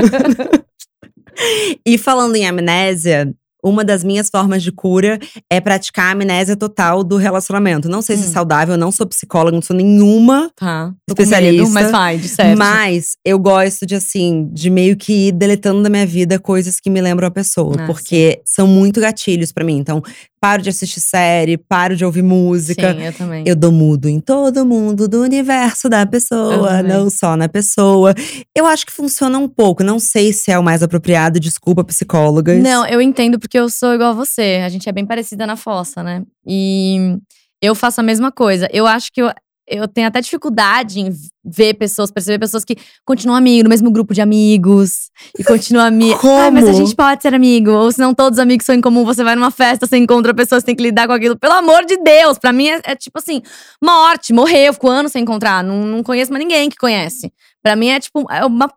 [1.86, 3.34] e falando em amnésia,
[3.66, 5.18] uma das minhas formas de cura
[5.50, 7.90] é praticar a amnésia total do relacionamento.
[7.90, 8.32] Não sei se é Hum.
[8.34, 10.94] saudável, eu não sou psicóloga, não sou nenhuma Tá.
[11.10, 11.62] Especialista.
[11.64, 12.58] medo, mas vai, de certo.
[12.58, 16.90] Mas eu gosto de, assim, de meio que ir deletando da minha vida coisas que
[16.90, 17.76] me lembram a pessoa.
[17.80, 19.78] Ah, porque são muito gatilhos pra mim.
[19.78, 20.02] Então,
[20.46, 22.94] paro de assistir série, paro de ouvir música.
[22.94, 23.44] Sim, eu também.
[23.48, 28.14] Eu dou mudo em todo mundo do universo da pessoa, não só na pessoa.
[28.56, 29.84] Eu acho que funciona um pouco.
[29.84, 32.62] Não sei se é o mais apropriado, desculpa, psicólogas.
[32.62, 34.62] Não, eu entendo porque eu sou igual a você.
[34.64, 36.22] A gente é bem parecida na fossa, né?
[36.46, 37.18] E
[37.60, 38.70] eu faço a mesma coisa.
[38.72, 39.32] Eu acho que eu,
[39.68, 41.10] eu tenho até dificuldade em
[41.44, 45.10] ver pessoas, perceber pessoas que continuam amigos, no mesmo grupo de amigos.
[45.38, 46.24] E continuam amigos.
[46.46, 47.72] Ah, mas a gente pode ser amigo.
[47.72, 50.34] Ou se não todos os amigos são em comum, você vai numa festa, você encontra
[50.34, 51.38] pessoas, tem que lidar com aquilo.
[51.38, 52.38] Pelo amor de Deus!
[52.38, 53.42] Pra mim é, é tipo assim,
[53.84, 55.64] morte, morreu, fico anos sem encontrar.
[55.64, 57.32] Não, não conheço mais ninguém que conhece.
[57.64, 58.72] Pra mim é tipo, é uma.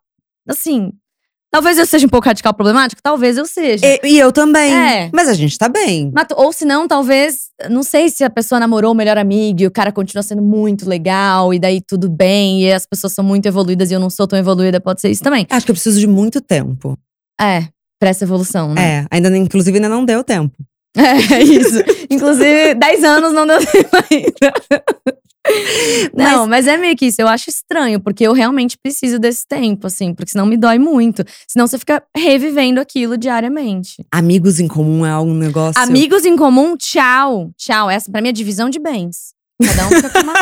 [0.49, 0.93] Assim.
[1.51, 3.85] Talvez eu seja um pouco radical problemático, talvez eu seja.
[3.87, 4.71] E, e eu também.
[4.73, 5.11] É.
[5.15, 6.11] Mas a gente tá bem.
[6.15, 9.67] Mas- Ou se não, talvez, não sei se a pessoa namorou o melhor amigo e
[9.67, 13.47] o cara continua sendo muito legal e daí tudo bem e as pessoas são muito
[13.47, 15.47] evoluídas e eu não sou tão evoluída, pode ser isso também.
[15.49, 16.99] Acho que eu preciso de muito tempo.
[17.41, 17.63] É,
[17.99, 19.01] pra essa evolução, né?
[19.01, 20.55] É, ainda, inclusive ainda não deu tempo.
[20.99, 21.79] É, isso.
[22.11, 24.53] Inclusive, 10 anos não deu tempo ainda.
[26.15, 27.21] Não, mas é meio que isso.
[27.21, 31.25] Eu acho estranho, porque eu realmente preciso desse tempo, assim, porque senão me dói muito.
[31.47, 34.05] Senão você fica revivendo aquilo diariamente.
[34.11, 35.81] Amigos em comum é um negócio.
[35.81, 37.51] Amigos em comum, tchau.
[37.57, 37.89] Tchau.
[37.89, 39.33] Essa pra mim é divisão de bens.
[39.63, 40.35] Cada um fica com uma,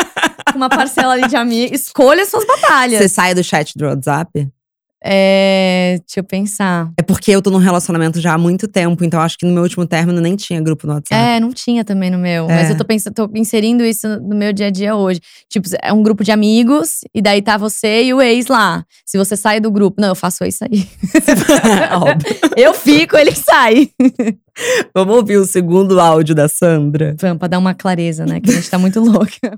[0.51, 1.81] com uma parcela ali de amigos.
[1.81, 2.99] Escolha suas batalhas.
[2.99, 4.47] Você sai do chat do WhatsApp?
[5.03, 5.97] É.
[6.05, 6.91] Deixa eu pensar.
[6.97, 9.63] É porque eu tô num relacionamento já há muito tempo, então acho que no meu
[9.63, 11.15] último término nem tinha grupo no WhatsApp.
[11.15, 12.47] É, não tinha também no meu.
[12.47, 12.73] Mas É.
[12.73, 15.19] eu tô pensando, tô inserindo isso no meu dia a dia hoje.
[15.49, 18.83] Tipo, é um grupo de amigos, e daí tá você e o ex lá.
[19.05, 20.01] Se você sai do grupo.
[20.01, 20.87] Não, eu faço o ex sair.
[21.93, 22.37] Óbvio.
[22.57, 23.89] Eu fico, ele sai.
[24.93, 27.15] Vamos ouvir o segundo áudio da Sandra.
[27.21, 28.39] Vamos, pra dar uma clareza, né?
[28.41, 29.57] Que a gente tá muito louca.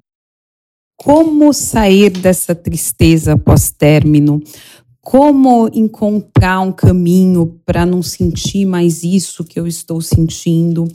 [0.97, 4.41] Como sair dessa tristeza pós-término?
[5.01, 10.88] Como encontrar um caminho para não sentir mais isso que eu estou sentindo?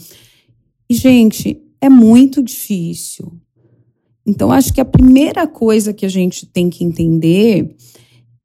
[0.88, 3.32] E, gente, é muito difícil.
[4.26, 7.76] Então, acho que a primeira coisa que a gente tem que entender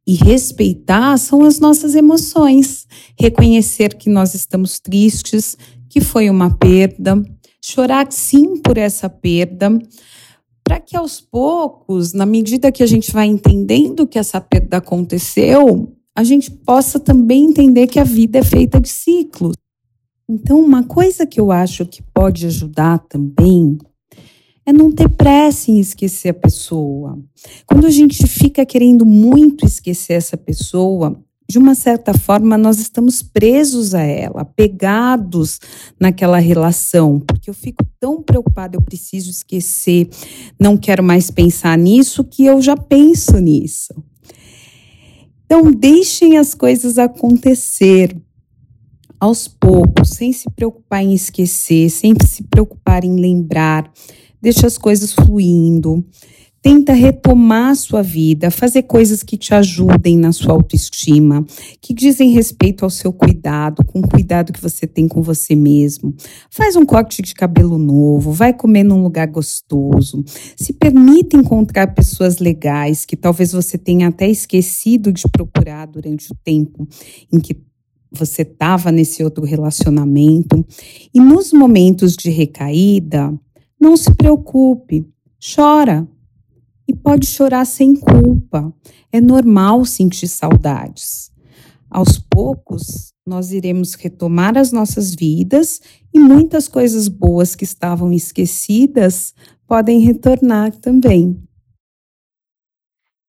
[0.06, 2.88] e respeitar são as nossas emoções.
[3.18, 5.56] Reconhecer que nós estamos tristes,
[5.88, 7.24] que foi uma perda,
[7.64, 9.70] chorar sim por essa perda,
[10.70, 15.92] para que aos poucos, na medida que a gente vai entendendo que essa perda aconteceu,
[16.16, 19.56] a gente possa também entender que a vida é feita de ciclos.
[20.30, 23.80] Então, uma coisa que eu acho que pode ajudar também
[24.64, 27.18] é não ter pressa em esquecer a pessoa.
[27.66, 33.24] Quando a gente fica querendo muito esquecer essa pessoa, de uma certa forma, nós estamos
[33.24, 35.60] presos a ela, pegados
[36.00, 40.08] naquela relação, porque eu fico tão preocupada, eu preciso esquecer,
[40.60, 43.96] não quero mais pensar nisso, que eu já penso nisso.
[45.44, 48.16] Então, deixem as coisas acontecer
[49.20, 53.92] aos poucos, sem se preocupar em esquecer, sem se preocupar em lembrar.
[54.40, 56.06] Deixa as coisas fluindo.
[56.62, 61.46] Tenta retomar a sua vida, fazer coisas que te ajudem na sua autoestima,
[61.80, 66.14] que dizem respeito ao seu cuidado, com o cuidado que você tem com você mesmo.
[66.50, 70.22] Faz um corte de cabelo novo, vai comer num lugar gostoso.
[70.58, 76.36] Se permita encontrar pessoas legais que talvez você tenha até esquecido de procurar durante o
[76.44, 76.86] tempo
[77.32, 77.56] em que
[78.12, 80.66] você estava nesse outro relacionamento.
[81.14, 83.34] E nos momentos de recaída,
[83.80, 85.08] não se preocupe,
[85.56, 86.08] chora,
[86.90, 88.74] e pode chorar sem culpa.
[89.12, 91.32] É normal sentir saudades.
[91.90, 95.80] Aos poucos, nós iremos retomar as nossas vidas
[96.12, 99.36] e muitas coisas boas que estavam esquecidas
[99.68, 101.40] podem retornar também.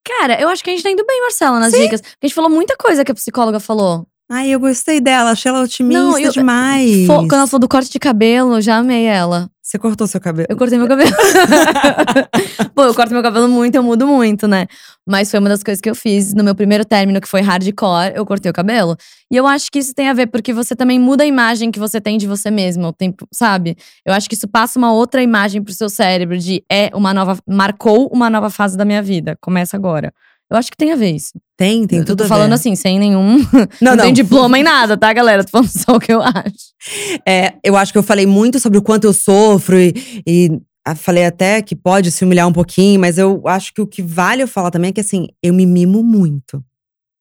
[0.07, 1.83] Cara, eu acho que a gente tá indo bem, Marcela, nas Sim.
[1.83, 2.01] dicas.
[2.20, 4.07] A gente falou muita coisa que a psicóloga falou.
[4.31, 7.07] Ai, eu gostei dela, achei ela otimista Não, eu- demais.
[7.07, 9.51] Quando ela falou do corte de cabelo, eu já amei ela.
[9.70, 10.48] Você cortou seu cabelo?
[10.50, 11.12] Eu cortei meu cabelo.
[12.74, 14.66] Pô, eu corto meu cabelo muito, eu mudo muito, né?
[15.06, 18.14] Mas foi uma das coisas que eu fiz no meu primeiro término, que foi hardcore,
[18.16, 18.96] eu cortei o cabelo.
[19.30, 21.78] E eu acho que isso tem a ver porque você também muda a imagem que
[21.78, 23.76] você tem de você mesmo, o tempo, sabe?
[24.04, 27.38] Eu acho que isso passa uma outra imagem pro seu cérebro de é uma nova
[27.48, 30.12] marcou uma nova fase da minha vida, começa agora.
[30.50, 31.32] Eu acho que tem a ver isso.
[31.56, 32.54] Tem, tem eu tudo tô a falando ver.
[32.54, 33.38] assim, sem nenhum.
[33.80, 34.04] Não, Não, não.
[34.04, 35.44] tem diploma em nada, tá, galera?
[35.44, 37.20] Tô falando só o que eu acho.
[37.26, 39.94] É, eu acho que eu falei muito sobre o quanto eu sofro e,
[40.26, 40.60] e
[40.96, 44.42] falei até que pode se humilhar um pouquinho, mas eu acho que o que vale
[44.42, 46.64] eu falar também é que assim, eu me mimo muito.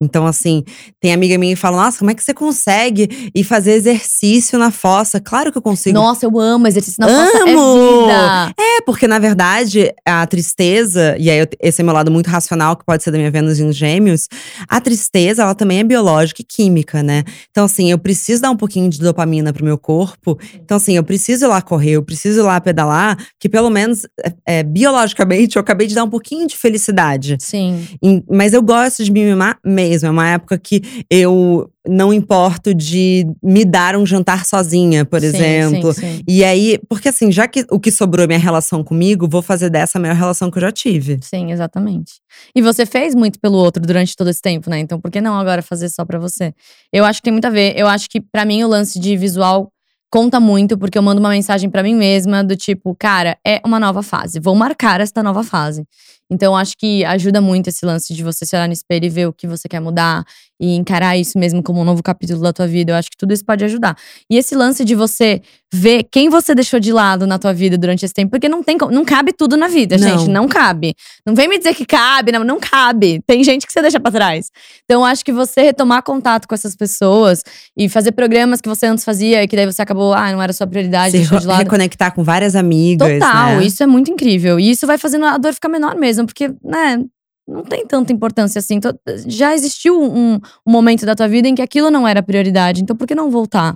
[0.01, 0.63] Então, assim,
[1.01, 4.71] tem amiga minha que fala: Nossa, como é que você consegue ir fazer exercício na
[4.71, 5.19] fossa?
[5.19, 5.93] Claro que eu consigo.
[5.99, 8.53] Nossa, eu amo exercício na fossa, é Amo!
[8.57, 12.77] É, porque na verdade, a tristeza, e aí eu- esse é meu lado muito racional,
[12.77, 14.29] que pode ser da minha Vênus em Gêmeos,
[14.69, 17.25] a tristeza, ela também é biológica e química, né?
[17.51, 20.39] Então, assim, eu preciso dar um pouquinho de dopamina pro meu corpo.
[20.55, 24.05] Então, assim, eu preciso ir lá correr, eu preciso ir lá pedalar, que pelo menos,
[24.23, 27.35] é, é, biologicamente, eu acabei de dar um pouquinho de felicidade.
[27.41, 27.85] Sim.
[28.01, 29.88] Em- Mas eu gosto de me mimar mesmo.
[30.03, 35.27] É uma época que eu não importo de me dar um jantar sozinha, por Sim,
[35.27, 35.93] exemplo.
[35.93, 36.23] sim, sim.
[36.27, 39.69] E aí, porque assim, já que o que sobrou é minha relação comigo, vou fazer
[39.69, 41.19] dessa a maior relação que eu já tive.
[41.21, 42.13] Sim, exatamente.
[42.55, 44.79] E você fez muito pelo outro durante todo esse tempo, né?
[44.79, 46.53] Então por que não agora fazer só pra você?
[46.93, 47.77] Eu acho que tem muito a ver.
[47.77, 49.71] Eu acho que pra mim o lance de visual
[50.11, 53.79] conta muito, porque eu mando uma mensagem pra mim mesma do tipo, cara, é uma
[53.79, 54.39] nova fase.
[54.39, 55.85] Vou marcar esta nova fase.
[56.29, 59.27] Então acho que ajuda muito esse lance de você se olhar no espelho e ver
[59.27, 60.23] o que você quer mudar
[60.61, 62.91] e encarar isso mesmo como um novo capítulo da tua vida.
[62.91, 63.95] Eu acho que tudo isso pode ajudar.
[64.29, 68.03] E esse lance de você ver quem você deixou de lado na tua vida durante
[68.03, 70.17] esse tempo, porque não tem não cabe tudo na vida, Não.
[70.17, 70.95] gente, não cabe.
[71.25, 73.21] Não vem me dizer que cabe, não, não cabe.
[73.25, 74.49] Tem gente que você deixa pra trás.
[74.83, 77.43] Então, acho que você retomar contato com essas pessoas
[77.77, 80.51] e fazer programas que você antes fazia e que daí você acabou, ah, não era
[80.51, 81.59] sua prioridade, Se deixou de lado.
[81.59, 83.07] reconectar com várias amigas.
[83.19, 83.63] Total, né?
[83.65, 84.59] isso é muito incrível.
[84.59, 87.03] E isso vai fazendo a dor ficar menor mesmo, porque, né,
[87.47, 88.75] não tem tanta importância assim.
[88.75, 88.93] Então,
[89.25, 92.95] já existiu um, um momento da tua vida em que aquilo não era prioridade, então
[92.95, 93.75] por que não voltar?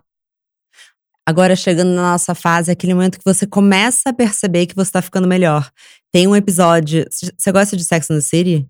[1.25, 4.91] Agora, chegando na nossa fase, é aquele momento que você começa a perceber que você
[4.91, 5.71] tá ficando melhor.
[6.12, 7.06] Tem um episódio.
[7.10, 8.67] Você gosta de Sex and the City?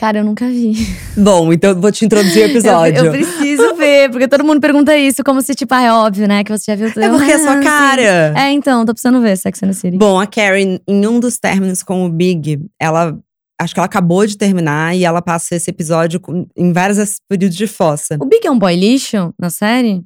[0.00, 0.72] Cara, eu nunca vi.
[1.14, 2.96] Bom, então eu vou te introduzir o episódio.
[2.98, 6.26] Eu, eu preciso ver, porque todo mundo pergunta isso, como se, tipo, ah, é óbvio,
[6.26, 7.02] né, que você já viu tudo.
[7.04, 7.62] É porque é sua Ah, sim.
[7.64, 8.34] cara.
[8.34, 9.98] É, então, tô precisando ver Sex and the City.
[9.98, 13.14] Bom, a Karen, em um dos términos com o Big, ela.
[13.60, 17.54] Acho que ela acabou de terminar e ela passa esse episódio com- em vários períodos
[17.54, 18.16] de fossa.
[18.18, 20.02] O Big é um boy lixo na série?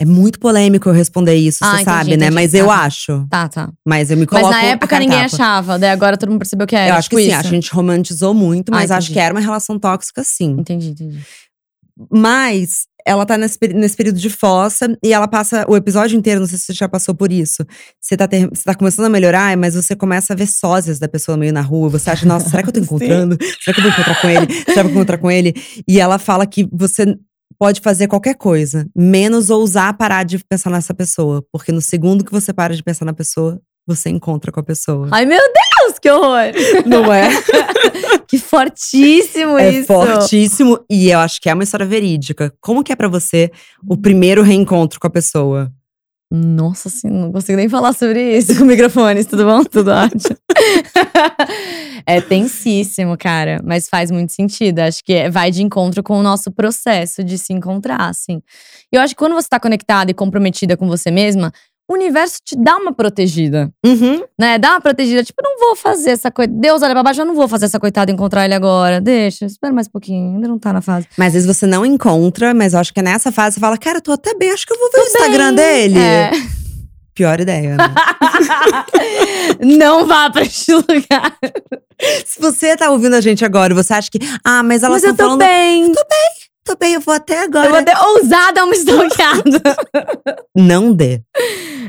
[0.00, 2.26] É muito polêmico eu responder isso, Ah, você entendi, sabe, né?
[2.26, 2.34] entendi.
[2.34, 2.74] Mas Tá, eu tá.
[2.84, 3.26] acho.
[3.28, 3.72] Tá, tá.
[3.86, 6.66] Mas eu me Mas coloco na a época ninguém achava, daí agora todo mundo percebeu
[6.66, 6.88] que era.
[6.88, 7.38] Eu acho que tipo sim, isso.
[7.40, 9.12] acho que a gente romantizou muito, Ah, mas acho entendi.
[9.12, 10.56] que era uma relação tóxica, sim.
[10.58, 11.18] Entendi, entendi.
[12.10, 16.46] Mas ela tá nesse, nesse período de fossa e ela passa o episódio inteiro, não
[16.46, 17.64] sei se você já passou por isso.
[18.00, 21.08] Você tá, ter- você tá começando a melhorar, mas você começa a ver sósias da
[21.08, 21.88] pessoa meio na rua.
[21.90, 23.36] Você acha, nossa, será que eu tô encontrando?
[23.62, 24.46] Será que eu vou encontrar com ele?
[24.52, 25.54] Será que eu vou encontrar com ele?
[25.88, 27.16] E ela fala que você
[27.60, 31.44] pode fazer qualquer coisa, menos ousar parar de pensar nessa pessoa.
[31.52, 35.08] Porque no segundo que você para de pensar na pessoa, você encontra com a pessoa.
[35.12, 36.52] Ai, meu Deus, que horror!
[36.86, 37.28] Não é?
[38.26, 39.88] que fortíssimo É isso.
[39.88, 42.50] fortíssimo e eu acho que é uma história verídica.
[42.62, 43.50] Como que é pra você
[43.86, 45.70] o primeiro reencontro com a pessoa?
[46.32, 49.64] Nossa senhora, não consigo nem falar sobre isso com microfones, tudo bom?
[49.64, 50.36] Tudo ótimo.
[52.06, 54.78] é tensíssimo, cara, mas faz muito sentido.
[54.78, 58.40] Acho que é- vai de encontro com o nosso processo de se encontrar, assim.
[58.92, 61.52] E eu acho que quando você tá conectada e comprometida com você mesma,
[61.90, 64.22] o universo te dá uma protegida, Uhum.
[64.38, 64.58] né?
[64.58, 66.50] Dá uma protegida, tipo, eu não vou fazer essa coisa.
[66.54, 69.00] Deus olha pra baixo, eu não vou fazer essa coitada encontrar ele agora.
[69.00, 71.06] Deixa, espera mais um pouquinho, ainda não tá na fase.
[71.18, 73.98] Mas às vezes você não encontra, mas eu acho que nessa fase você fala, cara,
[73.98, 75.98] eu tô até bem, acho que eu vou ver o Instagram dele.
[75.98, 76.30] É.
[77.12, 77.94] Pior ideia, né?
[79.60, 81.36] não vá pra este lugar.
[82.24, 85.04] Se você tá ouvindo a gente agora e você acha que, ah, mas elas Mas
[85.04, 85.92] eu estão tô falando, bem.
[85.92, 86.30] tô bem,
[86.82, 87.66] eu vou até agora.
[87.66, 89.76] Eu vou ter ousada uma stalkeada.
[90.56, 91.22] Não dê.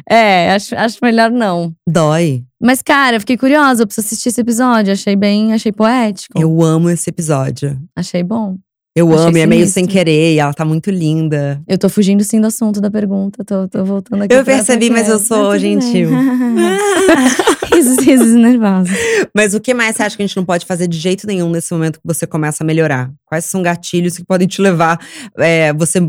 [0.09, 1.73] é, acho, acho melhor não.
[1.87, 2.43] Dói.
[2.61, 4.93] Mas, cara, eu fiquei curiosa, eu preciso assistir esse episódio.
[4.93, 6.39] Achei bem, achei poético.
[6.39, 7.79] Eu amo esse episódio.
[7.95, 8.57] Achei bom.
[8.93, 11.61] Eu Achei amo, e é meio sem querer, e ela tá muito linda.
[11.65, 13.43] Eu tô fugindo sim do assunto da pergunta.
[13.45, 14.33] Tô, tô voltando aqui.
[14.33, 16.09] Eu percebi, mas eu sou gentil.
[16.09, 16.17] bem.
[17.73, 18.93] risos, risos nervosos.
[19.33, 21.49] Mas o que mais você acha que a gente não pode fazer de jeito nenhum
[21.49, 23.09] nesse momento que você começa a melhorar?
[23.25, 24.99] Quais são gatilhos que podem te levar,
[25.37, 25.99] é, você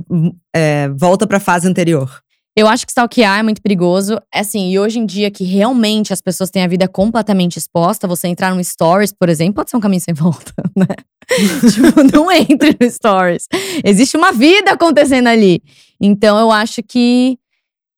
[0.54, 2.20] é, volta pra fase anterior?
[2.54, 4.20] Eu acho que stalkear é muito perigoso.
[4.32, 8.08] É Assim, e hoje em dia que realmente as pessoas têm a vida completamente exposta,
[8.08, 10.86] você entrar no Stories, por exemplo, pode ser um caminho sem volta, né?
[11.72, 13.46] tipo, não entre no Stories.
[13.84, 15.62] Existe uma vida acontecendo ali.
[16.00, 17.38] Então eu acho que.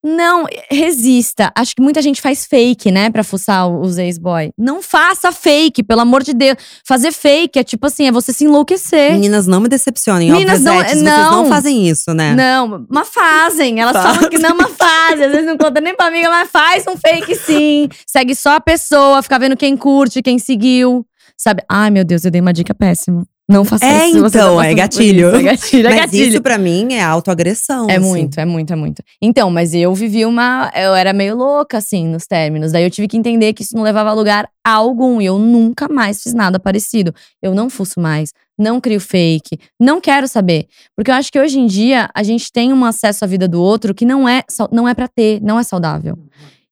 [0.05, 1.51] Não, resista.
[1.57, 4.51] Acho que muita gente faz fake, né, pra fuçar os ex-boy.
[4.59, 6.57] Não faça fake, pelo amor de Deus.
[6.87, 9.12] Fazer fake é tipo assim, é você se enlouquecer.
[9.12, 10.31] Meninas, não me decepcionem.
[10.31, 11.31] Meninas, não- vocês não.
[11.45, 12.35] não fazem isso, né?
[12.35, 13.81] Não, mas fazem.
[13.81, 14.14] Elas Fazem.
[14.14, 15.25] falam que não, mas fazem.
[15.27, 17.88] Às vezes não conta nem pra amiga, mas faz um fake sim.
[18.07, 21.07] Segue só a pessoa, fica vendo quem curte, quem seguiu.
[21.37, 21.62] Sabe?
[21.69, 23.25] Ai, meu Deus, eu dei uma dica péssima.
[23.46, 24.20] Não faça É, isso.
[24.22, 25.28] você tá então, é gatilho.
[25.28, 25.37] isso.
[25.37, 26.28] É gatilho, é Mas gatilho.
[26.30, 27.90] isso pra mim é autoagressão.
[27.90, 28.07] É assim.
[28.07, 29.02] muito, é muito, é muito.
[29.20, 30.72] Então, mas eu vivi uma.
[30.74, 32.72] Eu era meio louca, assim, nos términos.
[32.72, 35.20] Daí eu tive que entender que isso não levava a lugar algum.
[35.20, 37.14] E eu nunca mais fiz nada parecido.
[37.42, 40.66] Eu não fuço mais, não crio fake, não quero saber.
[40.96, 43.61] Porque eu acho que hoje em dia a gente tem um acesso à vida do
[43.61, 46.16] outro que não é, não é para ter, não é saudável.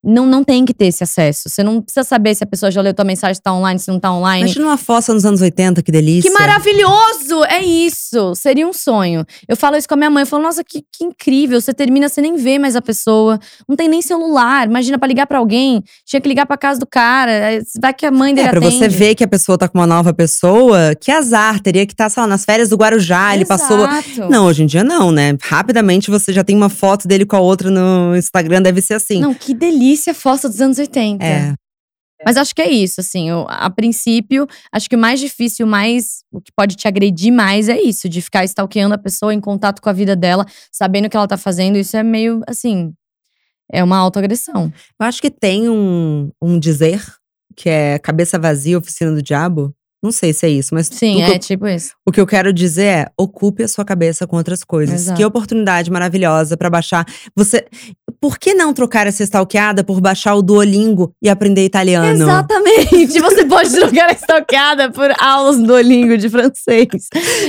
[0.05, 1.49] Não, não tem que ter esse acesso.
[1.49, 3.89] Você não precisa saber se a pessoa já leu tua mensagem, se tá online, se
[3.91, 4.43] não tá online.
[4.45, 6.29] Imagina uma fossa nos anos 80, que delícia.
[6.29, 7.45] Que maravilhoso!
[7.45, 8.35] É isso!
[8.35, 9.25] Seria um sonho.
[9.49, 10.23] Eu falo isso com a minha mãe.
[10.23, 11.61] Eu falo, nossa, que, que incrível.
[11.61, 13.39] Você termina, você nem vê mais a pessoa.
[13.69, 14.67] Não tem nem celular.
[14.67, 17.47] Imagina, pra ligar pra alguém, tinha que ligar pra casa do cara.
[17.47, 18.97] aí Vai que a mãe dele É, pra você atende.
[18.97, 21.61] ver que a pessoa tá com uma nova pessoa, que azar.
[21.61, 23.85] Teria que estar, sei lá, nas férias do Guarujá, ele passou.
[23.87, 24.29] Exato.
[24.29, 25.37] Não, hoje em dia não, né?
[25.43, 29.21] Rapidamente você já tem uma foto dele com a outra no Instagram, deve ser assim.
[29.21, 31.25] Não, que delícia a foto dos anos 80.
[31.25, 31.55] É.
[32.25, 33.29] Mas acho que é isso, assim.
[33.31, 36.23] eu- a princípio, acho que o mais difícil, o mais.
[36.31, 39.83] O que pode te agredir mais é isso, de ficar stalkeando a pessoa em contato
[39.83, 41.77] com a vida dela, sabendo o que ela tá fazendo.
[41.77, 42.93] Isso é meio, assim.
[43.73, 44.73] É uma autoagressão.
[45.01, 47.03] Eu acho que tem um, um dizer
[47.57, 49.75] que é cabeça vazia, oficina do diabo.
[50.03, 51.95] Não sei se é isso, mas Sim, é eu, tipo isso.
[52.05, 55.03] o que eu quero dizer é ocupe a sua cabeça com outras coisas.
[55.03, 55.17] Exato.
[55.17, 57.05] Que oportunidade maravilhosa pra baixar.
[57.37, 57.65] Você,
[58.23, 62.23] por que não trocar essa stalkeada por baixar o Duolingo e aprender italiano?
[62.23, 63.19] Exatamente.
[63.19, 67.09] Você pode trocar a estocada por aulas do Duolingo de francês.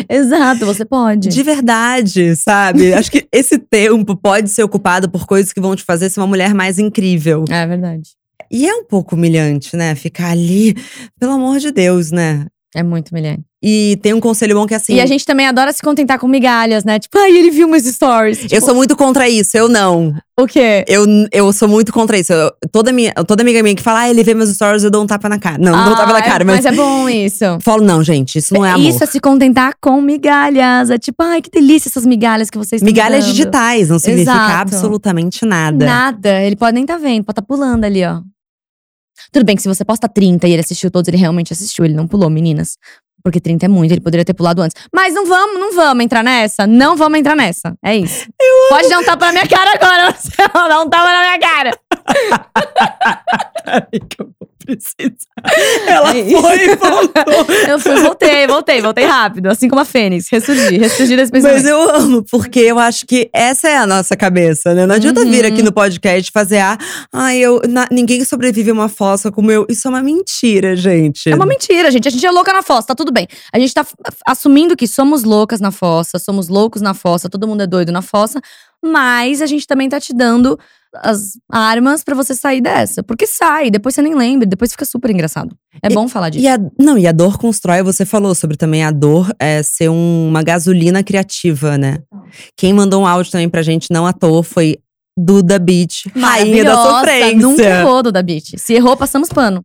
[0.10, 1.30] Exato, você pode.
[1.30, 2.92] De verdade, sabe?
[2.92, 6.26] Acho que esse tempo pode ser ocupado por coisas que vão te fazer ser uma
[6.26, 7.46] mulher mais incrível.
[7.52, 8.10] É verdade.
[8.50, 9.94] E é um pouco humilhante, né?
[9.94, 10.76] Ficar ali,
[11.20, 12.48] pelo amor de Deus, né?
[12.76, 13.44] É muito humilhante.
[13.66, 14.96] E tem um conselho bom que é assim.
[14.96, 17.00] E a gente também adora se contentar com migalhas, né?
[17.00, 18.42] Tipo, ai, ele viu meus stories.
[18.44, 20.14] Eu Tipo, sou muito contra isso, eu não.
[20.38, 20.84] O quê?
[20.86, 22.34] Eu, eu sou muito contra isso.
[22.34, 25.02] Eu- toda, minha, toda amiga minha que fala, ah, ele vê meus stories, eu dou
[25.02, 25.58] um tapa na cara.
[25.58, 26.66] Não, não dou um tapa na Ah, cara, é- mas.
[26.66, 27.46] é bom isso.
[27.64, 28.86] Falo, não, gente, isso não é amor.
[28.86, 30.90] Isso é se contentar com migalhas.
[30.90, 33.32] É tipo, ai, que delícia essas migalhas que vocês estão Migalhas dando.
[33.34, 34.62] digitais, não significa Exato.
[34.62, 35.86] absolutamente nada.
[35.86, 36.42] Nada.
[36.42, 38.20] Ele pode nem tá vendo, pode tá pulando ali, ó.
[39.32, 41.86] Tudo bem que se você posta 30 e ele assistiu todos, ele realmente assistiu.
[41.86, 42.76] Ele não pulou, meninas.
[43.24, 44.76] Porque 30 é muito, ele poderia ter pulado antes.
[44.94, 46.68] Mas não vamos, não vamos entrar nessa.
[46.68, 47.74] Não vamos entrar nessa.
[47.82, 48.28] É isso.
[48.70, 50.70] Pode dar um tapa na minha cara agora, Marcelo.
[50.70, 51.72] Dá um tapa na minha cara.
[54.66, 55.16] precisa.
[55.88, 57.46] Ela É foi e voltou.
[57.68, 59.48] Eu fui, voltei, voltei, voltei rápido.
[59.48, 60.28] Assim como a Fênix.
[60.32, 61.58] Ressurgi, ressurgi desse pensamento.
[61.58, 64.86] Mas eu amo, porque eu acho que essa é a nossa cabeça, né?
[64.86, 65.30] Não adianta Uhum.
[65.30, 66.78] vir aqui no podcast fazer ah,
[67.12, 69.66] ai, eu, na- ninguém sobrevive a uma fossa como eu.
[69.70, 71.30] Isso é uma mentira, gente.
[71.30, 72.08] É uma mentira, gente.
[72.08, 73.28] A gente é louca na fossa, tá tudo bem.
[73.52, 73.86] A gente tá
[74.26, 78.02] assumindo que somos loucas na fossa, somos loucos na fossa, todo mundo é doido na
[78.02, 78.40] fossa,
[78.84, 80.60] mas a gente também tá te dando
[80.98, 83.02] as armas pra você sair dessa.
[83.04, 85.56] Porque sai, depois você nem lembra, depois fica super engraçado.
[85.82, 86.44] É bom falar disso.
[86.46, 89.90] E a, não, e a dor constrói, você falou sobre também a dor é ser
[89.90, 92.00] um- uma gasolina criativa, né?
[92.56, 94.78] Quem mandou um áudio também pra gente, não à toa, foi
[95.18, 97.36] Duda Beach, rainha da sofrência.
[97.38, 98.58] Nunca errou, Duda Beat.
[98.58, 99.62] Se errou, passamos pano.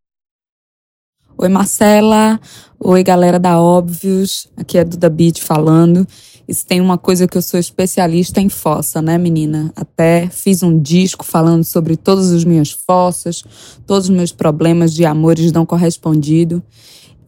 [1.41, 2.41] Oi, Marcela.
[2.81, 4.49] Oi, galera da Óbvios.
[4.57, 6.07] Aqui é Duda Beat falando.
[6.49, 9.71] E se tem uma coisa que eu sou especialista em fossa, né, menina?
[9.77, 13.45] Até fiz um disco falando sobre todas as minhas fossas,
[13.87, 16.63] todos os meus problemas de amores não correspondido.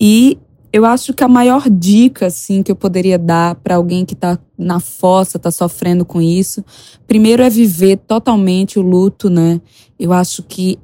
[0.01, 0.39] E
[0.73, 4.39] eu acho que a maior dica, assim, que eu poderia dar para alguém que tá
[4.57, 6.65] na fossa, tá sofrendo com isso,
[7.07, 9.61] primeiro é viver totalmente o luto, né?
[9.99, 10.79] Eu acho que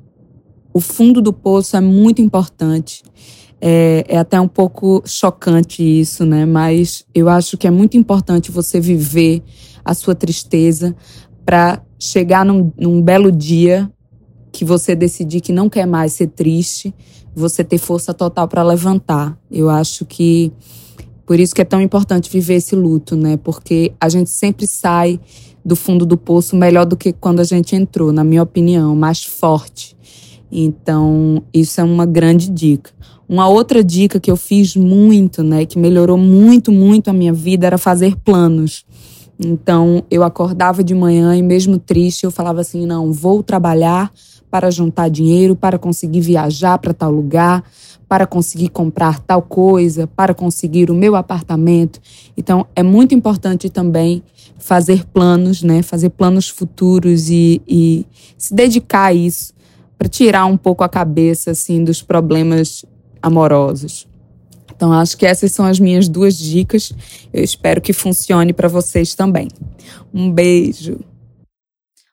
[0.75, 3.03] o fundo do poço é muito importante.
[3.61, 6.45] É, é até um pouco chocante isso, né?
[6.45, 9.43] Mas eu acho que é muito importante você viver
[9.85, 10.95] a sua tristeza
[11.45, 13.91] para chegar num, num belo dia
[14.53, 16.95] que você decidir que não quer mais ser triste,
[17.35, 19.39] você ter força total para levantar.
[19.51, 20.53] Eu acho que
[21.27, 23.37] por isso que é tão importante viver esse luto, né?
[23.37, 25.21] Porque a gente sempre sai
[25.65, 29.25] do fundo do poço melhor do que quando a gente entrou, na minha opinião, mais
[29.25, 29.97] forte.
[30.51, 32.93] Então, isso é uma grande dica.
[33.29, 37.67] Uma outra dica que eu fiz muito, né, que melhorou muito, muito a minha vida,
[37.67, 38.85] era fazer planos.
[39.39, 44.11] Então, eu acordava de manhã e, mesmo triste, eu falava assim: não, vou trabalhar
[44.51, 47.63] para juntar dinheiro, para conseguir viajar para tal lugar,
[48.09, 52.01] para conseguir comprar tal coisa, para conseguir o meu apartamento.
[52.37, 54.23] Então, é muito importante também
[54.59, 58.07] fazer planos, né, fazer planos futuros e, e
[58.39, 59.53] se dedicar a isso
[59.99, 62.85] para tirar um pouco a cabeça assim dos problemas
[63.27, 64.07] amorosos.
[64.75, 66.93] Então acho que essas são as minhas duas dicas.
[67.33, 69.49] Eu espero que funcione para vocês também.
[70.15, 71.01] Um beijo.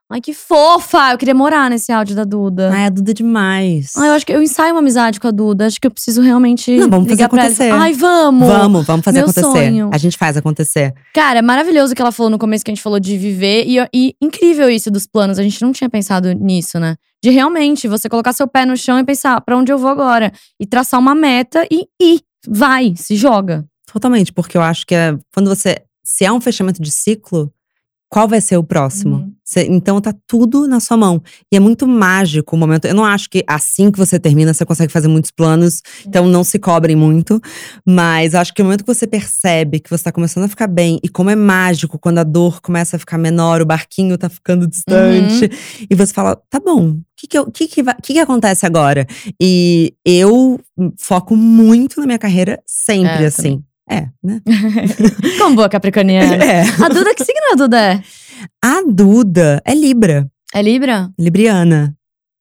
[0.10, 1.12] Ai, que fofa!
[1.12, 2.70] Eu queria morar nesse áudio da Duda.
[2.72, 3.94] Ai, a Duda é demais.
[3.98, 5.66] Ai, eu acho que eu ensaio uma amizade com a Duda.
[5.66, 7.48] Acho que eu preciso realmente Não, vamos fazer pra ela.
[7.48, 7.72] acontecer.
[7.72, 8.48] Ai, vamos!
[8.48, 9.48] Vamos, vamos fazer Meu acontecer.
[9.52, 9.90] sonho.
[9.92, 10.94] A gente faz acontecer.
[11.14, 13.66] Cara, é maravilhoso o que ela falou no começo, que a gente falou de viver.
[13.68, 15.40] E, e incrível isso dos planos.
[15.40, 16.96] A gente não tinha pensado nisso, né?
[17.24, 20.34] De realmente você colocar seu pé no chão e pensar pra onde eu vou agora.
[20.60, 22.20] E traçar uma meta e ir.
[22.46, 23.66] Vai, se joga.
[23.92, 25.82] Totalmente, porque eu acho que é, quando você.
[26.04, 27.50] Se é um fechamento de ciclo,
[28.14, 29.16] qual vai ser o próximo?
[29.16, 29.34] Uhum.
[29.44, 31.22] Você- então tá tudo na sua mão.
[31.52, 32.86] E é muito mágico o momento.
[32.86, 35.82] Eu não acho que assim que você termina, você consegue fazer muitos planos.
[36.08, 37.42] Então não se cobrem muito.
[37.86, 41.00] Mas acho que o momento que você percebe que você tá começando a ficar bem,
[41.04, 44.68] e como é mágico quando a dor começa a ficar menor, o barquinho tá ficando
[44.68, 45.50] distante.
[45.90, 48.66] E você fala, tá bom, o que que, eu- que, que, vai- que que acontece
[48.66, 49.06] agora?
[49.42, 50.60] E eu
[51.00, 53.64] foco muito na minha carreira sempre, É, assim.
[53.90, 54.42] É, né?
[55.38, 56.44] Como boa capricorniana.
[56.44, 56.62] É.
[56.62, 58.04] A Duda, que signo a Duda é?
[58.64, 61.10] A Duda é Libra, É Libra?
[61.20, 61.96] Libriana.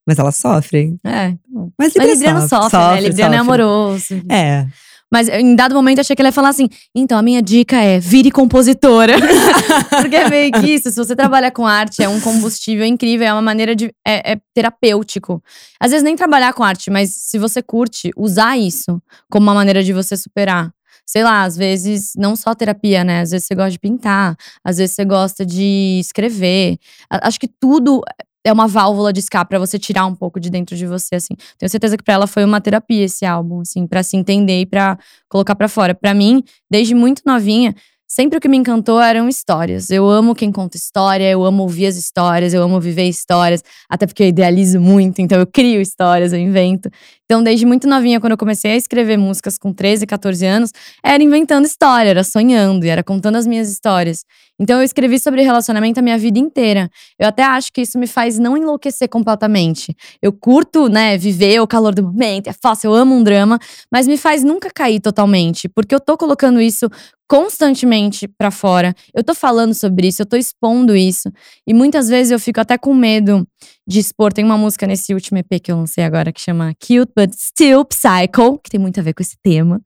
[0.07, 0.97] Mas ela sofre.
[1.05, 1.35] É.
[1.79, 3.01] Mas Mas Libra Libriano sofre, né?
[3.01, 3.53] Libriano é sofre.
[3.53, 4.23] amoroso.
[4.31, 4.67] É.
[5.13, 7.77] Mas em dado momento eu achei que ele ia falar assim: então a minha dica
[7.77, 9.15] é vire compositora.
[10.01, 10.91] Porque é meio que isso.
[10.91, 13.93] Se você trabalha com arte, é um combustível incrível, é uma maneira de.
[14.07, 15.43] É, é terapêutico.
[15.79, 19.85] Às vezes nem trabalhar com arte, mas se você curte, usar isso como uma maneira
[19.85, 20.73] de você superar.
[21.07, 23.21] Sei lá, às vezes, não só terapia, né?
[23.21, 26.79] Às vezes você gosta de pintar, às vezes você gosta de escrever.
[27.11, 28.03] Acho que tudo
[28.45, 31.35] é uma válvula de escape pra você tirar um pouco de dentro de você, assim.
[31.59, 34.67] Tenho certeza que pra ela foi uma terapia esse álbum, assim, pra se entender e
[34.67, 34.99] pra
[35.29, 35.95] colocar pra fora.
[35.95, 37.75] Pra mim, desde muito novinha,
[38.09, 39.91] sempre o que me encantou eram histórias.
[39.91, 44.07] Eu amo quem conta história, eu amo ouvir as histórias, eu amo viver histórias, até
[44.07, 46.91] porque eu idealizo muito, então eu crio histórias, eu invento.
[47.33, 50.71] Então, desde muito novinha, quando eu comecei a escrever músicas com 13, 14 anos,
[51.03, 54.23] era inventando história, era sonhando e era contando as minhas histórias.
[54.61, 56.91] Então, eu escrevi sobre relacionamento a minha vida inteira.
[57.19, 59.97] Eu até acho que isso me faz não enlouquecer completamente.
[60.21, 63.59] Eu curto, né, viver o calor do momento, é fácil, eu amo um drama,
[63.91, 66.87] mas me faz nunca cair totalmente, porque eu tô colocando isso
[67.27, 68.95] constantemente pra fora.
[69.15, 71.31] Eu tô falando sobre isso, eu tô expondo isso.
[71.67, 73.49] E muitas vezes eu fico até com medo
[73.87, 74.33] de expor.
[74.33, 77.85] Tem uma música nesse último EP que eu lancei agora que chama Cute But Still
[77.85, 79.81] Psycho, que tem muito a ver com esse tema.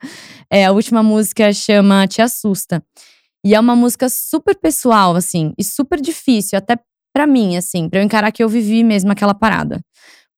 [0.50, 2.82] É, a última música chama Te Assusta.
[3.44, 6.76] E é uma música super pessoal, assim, e super difícil, até
[7.14, 9.80] pra mim, assim, pra eu encarar que eu vivi mesmo aquela parada.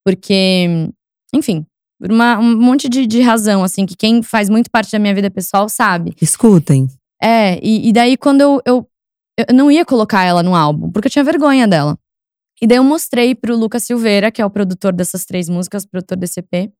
[0.04, 0.90] Porque,
[1.34, 1.64] enfim,
[1.98, 5.14] Por uma, um monte de, de razão, assim, que quem faz muito parte da minha
[5.14, 6.14] vida pessoal sabe.
[6.20, 6.86] Escutem.
[7.20, 8.88] É, e, e daí quando eu, eu,
[9.48, 11.98] eu não ia colocar ela no álbum, porque eu tinha vergonha dela.
[12.60, 16.16] E daí eu mostrei pro Lucas Silveira, que é o produtor dessas três músicas, produtor
[16.16, 16.70] desse EP.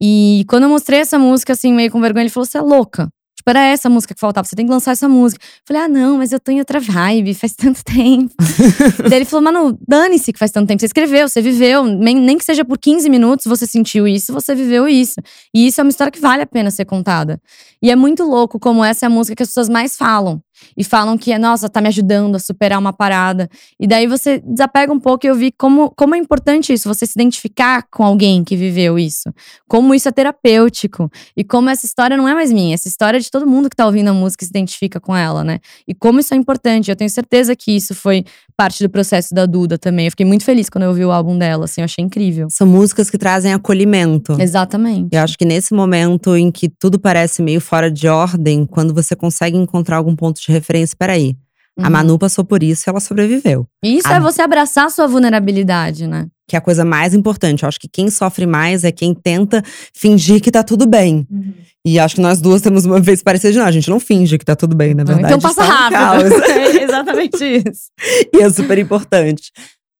[0.00, 3.08] E quando eu mostrei essa música, assim, meio com vergonha, ele falou: Você é louca.
[3.38, 5.44] Tipo, era essa música que faltava, você tem que lançar essa música.
[5.64, 8.34] Falei, ah, não, mas eu tô em outra vibe, faz tanto tempo.
[9.08, 10.80] Daí ele falou, mano, dane-se que faz tanto tempo.
[10.80, 14.56] Você escreveu, você viveu, nem, nem que seja por 15 minutos você sentiu isso, você
[14.56, 15.20] viveu isso.
[15.54, 17.40] E isso é uma história que vale a pena ser contada.
[17.80, 20.42] E é muito louco como essa é a música que as pessoas mais falam
[20.76, 23.48] e falam que é, nossa, tá me ajudando a superar uma parada.
[23.78, 27.06] E daí você desapega um pouco e eu vi como, como é importante isso, você
[27.06, 29.32] se identificar com alguém que viveu isso.
[29.68, 31.10] Como isso é terapêutico.
[31.36, 33.76] E como essa história não é mais minha, essa história é de todo mundo que
[33.76, 35.58] tá ouvindo a música e se identifica com ela, né?
[35.86, 36.90] E como isso é importante.
[36.90, 38.24] Eu tenho certeza que isso foi
[38.56, 40.06] parte do processo da Duda também.
[40.06, 42.48] Eu fiquei muito feliz quando eu ouvi o álbum dela, assim, eu achei incrível.
[42.50, 44.40] São músicas que trazem acolhimento.
[44.40, 45.08] Exatamente.
[45.12, 49.14] Eu acho que nesse momento em que tudo parece meio fora de ordem, quando você
[49.14, 51.36] consegue encontrar algum ponto de de referência, peraí.
[51.78, 51.86] Uhum.
[51.86, 53.66] A Manu passou por isso e ela sobreviveu.
[53.82, 54.14] Isso a...
[54.16, 56.26] é você abraçar a sua vulnerabilidade, né?
[56.48, 57.62] Que é a coisa mais importante.
[57.62, 59.62] Eu acho que quem sofre mais é quem tenta
[59.94, 61.26] fingir que tá tudo bem.
[61.30, 61.52] Uhum.
[61.86, 63.66] E acho que nós duas temos uma vez parecida de não.
[63.66, 65.34] A gente não finge que tá tudo bem, na verdade.
[65.34, 66.34] Então passa tá rápido.
[66.42, 67.90] é exatamente isso.
[68.34, 69.52] e é super importante.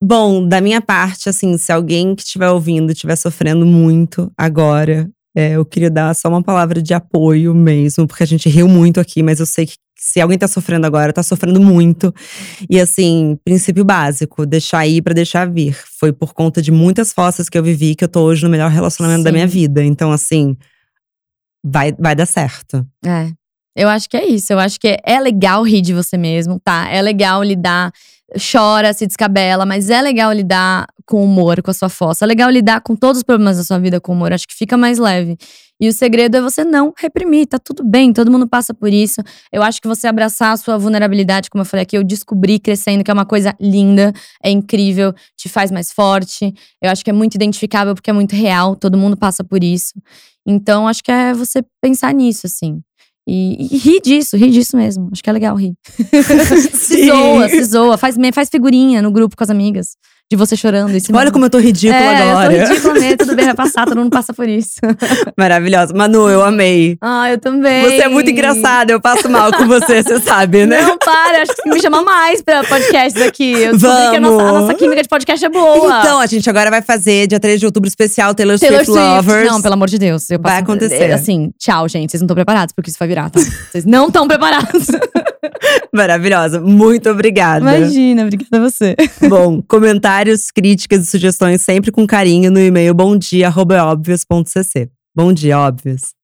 [0.02, 5.52] Bom, da minha parte, assim, se alguém que estiver ouvindo estiver sofrendo muito agora, é,
[5.52, 9.22] eu queria dar só uma palavra de apoio mesmo, porque a gente riu muito aqui,
[9.22, 12.14] mas eu sei que se alguém tá sofrendo agora, tá sofrendo muito.
[12.70, 15.76] E assim, princípio básico, deixar ir para deixar vir.
[15.98, 18.70] Foi por conta de muitas fossas que eu vivi que eu tô hoje no melhor
[18.70, 19.24] relacionamento Sim.
[19.24, 19.84] da minha vida.
[19.84, 20.56] Então, assim,
[21.64, 22.86] vai, vai dar certo.
[23.04, 23.30] É.
[23.76, 24.52] Eu acho que é isso.
[24.52, 26.88] Eu acho que é legal rir de você mesmo, tá?
[26.90, 27.92] É legal lidar,
[28.36, 32.24] chora, se descabela, mas é legal lidar com humor, com a sua fossa.
[32.24, 34.32] É legal lidar com todos os problemas da sua vida com humor.
[34.32, 35.38] Acho que fica mais leve.
[35.80, 39.20] E o segredo é você não reprimir, tá tudo bem, todo mundo passa por isso.
[39.52, 43.04] Eu acho que você abraçar a sua vulnerabilidade, como eu falei aqui, eu descobri crescendo
[43.04, 44.12] que é uma coisa linda,
[44.42, 46.52] é incrível, te faz mais forte.
[46.82, 49.94] Eu acho que é muito identificável porque é muito real, todo mundo passa por isso.
[50.44, 52.82] Então, acho que é você pensar nisso, assim.
[53.30, 55.10] E, e rir disso, rir disso mesmo.
[55.12, 55.74] Acho que é legal rir.
[56.72, 57.98] se zoa, se zoa.
[57.98, 59.96] Faz, faz figurinha no grupo com as amigas
[60.30, 61.00] de você chorando.
[61.00, 62.52] Tipo, olha como eu tô ridícula é, agora.
[62.52, 64.76] Eu tô ridícula mesmo, tudo bem, vai passar, todo mundo passa por isso.
[65.38, 65.94] Maravilhosa.
[65.94, 66.98] Manu, eu amei.
[67.00, 67.84] Ah, eu também.
[67.84, 70.82] Você é muito engraçada, eu passo mal com você, você sabe, né?
[70.82, 73.52] Não, para, acho que tem que me chamar mais pra podcasts aqui.
[73.52, 74.10] Eu Vamos.
[74.10, 76.00] que a nossa, a nossa, química de podcast é boa.
[76.00, 79.16] Então, a gente agora vai fazer, dia 3 de outubro, especial Taylor, Taylor Swift, Swift
[79.16, 79.50] Lovers.
[79.50, 80.28] Não, pelo amor de Deus.
[80.30, 81.10] Eu passo, vai acontecer.
[81.10, 82.10] Assim, tchau, gente.
[82.10, 83.40] Vocês não estão preparados porque isso vai virar, tá?
[83.40, 84.88] Vocês não estão preparados.
[85.92, 86.60] Maravilhosa.
[86.60, 87.60] Muito obrigada.
[87.60, 88.94] Imagina, obrigada a você.
[89.28, 94.90] Bom, comentários, críticas e sugestões sempre com carinho no e-mail bomdia.obvious.cc.
[95.14, 96.17] Bom dia, óbvios.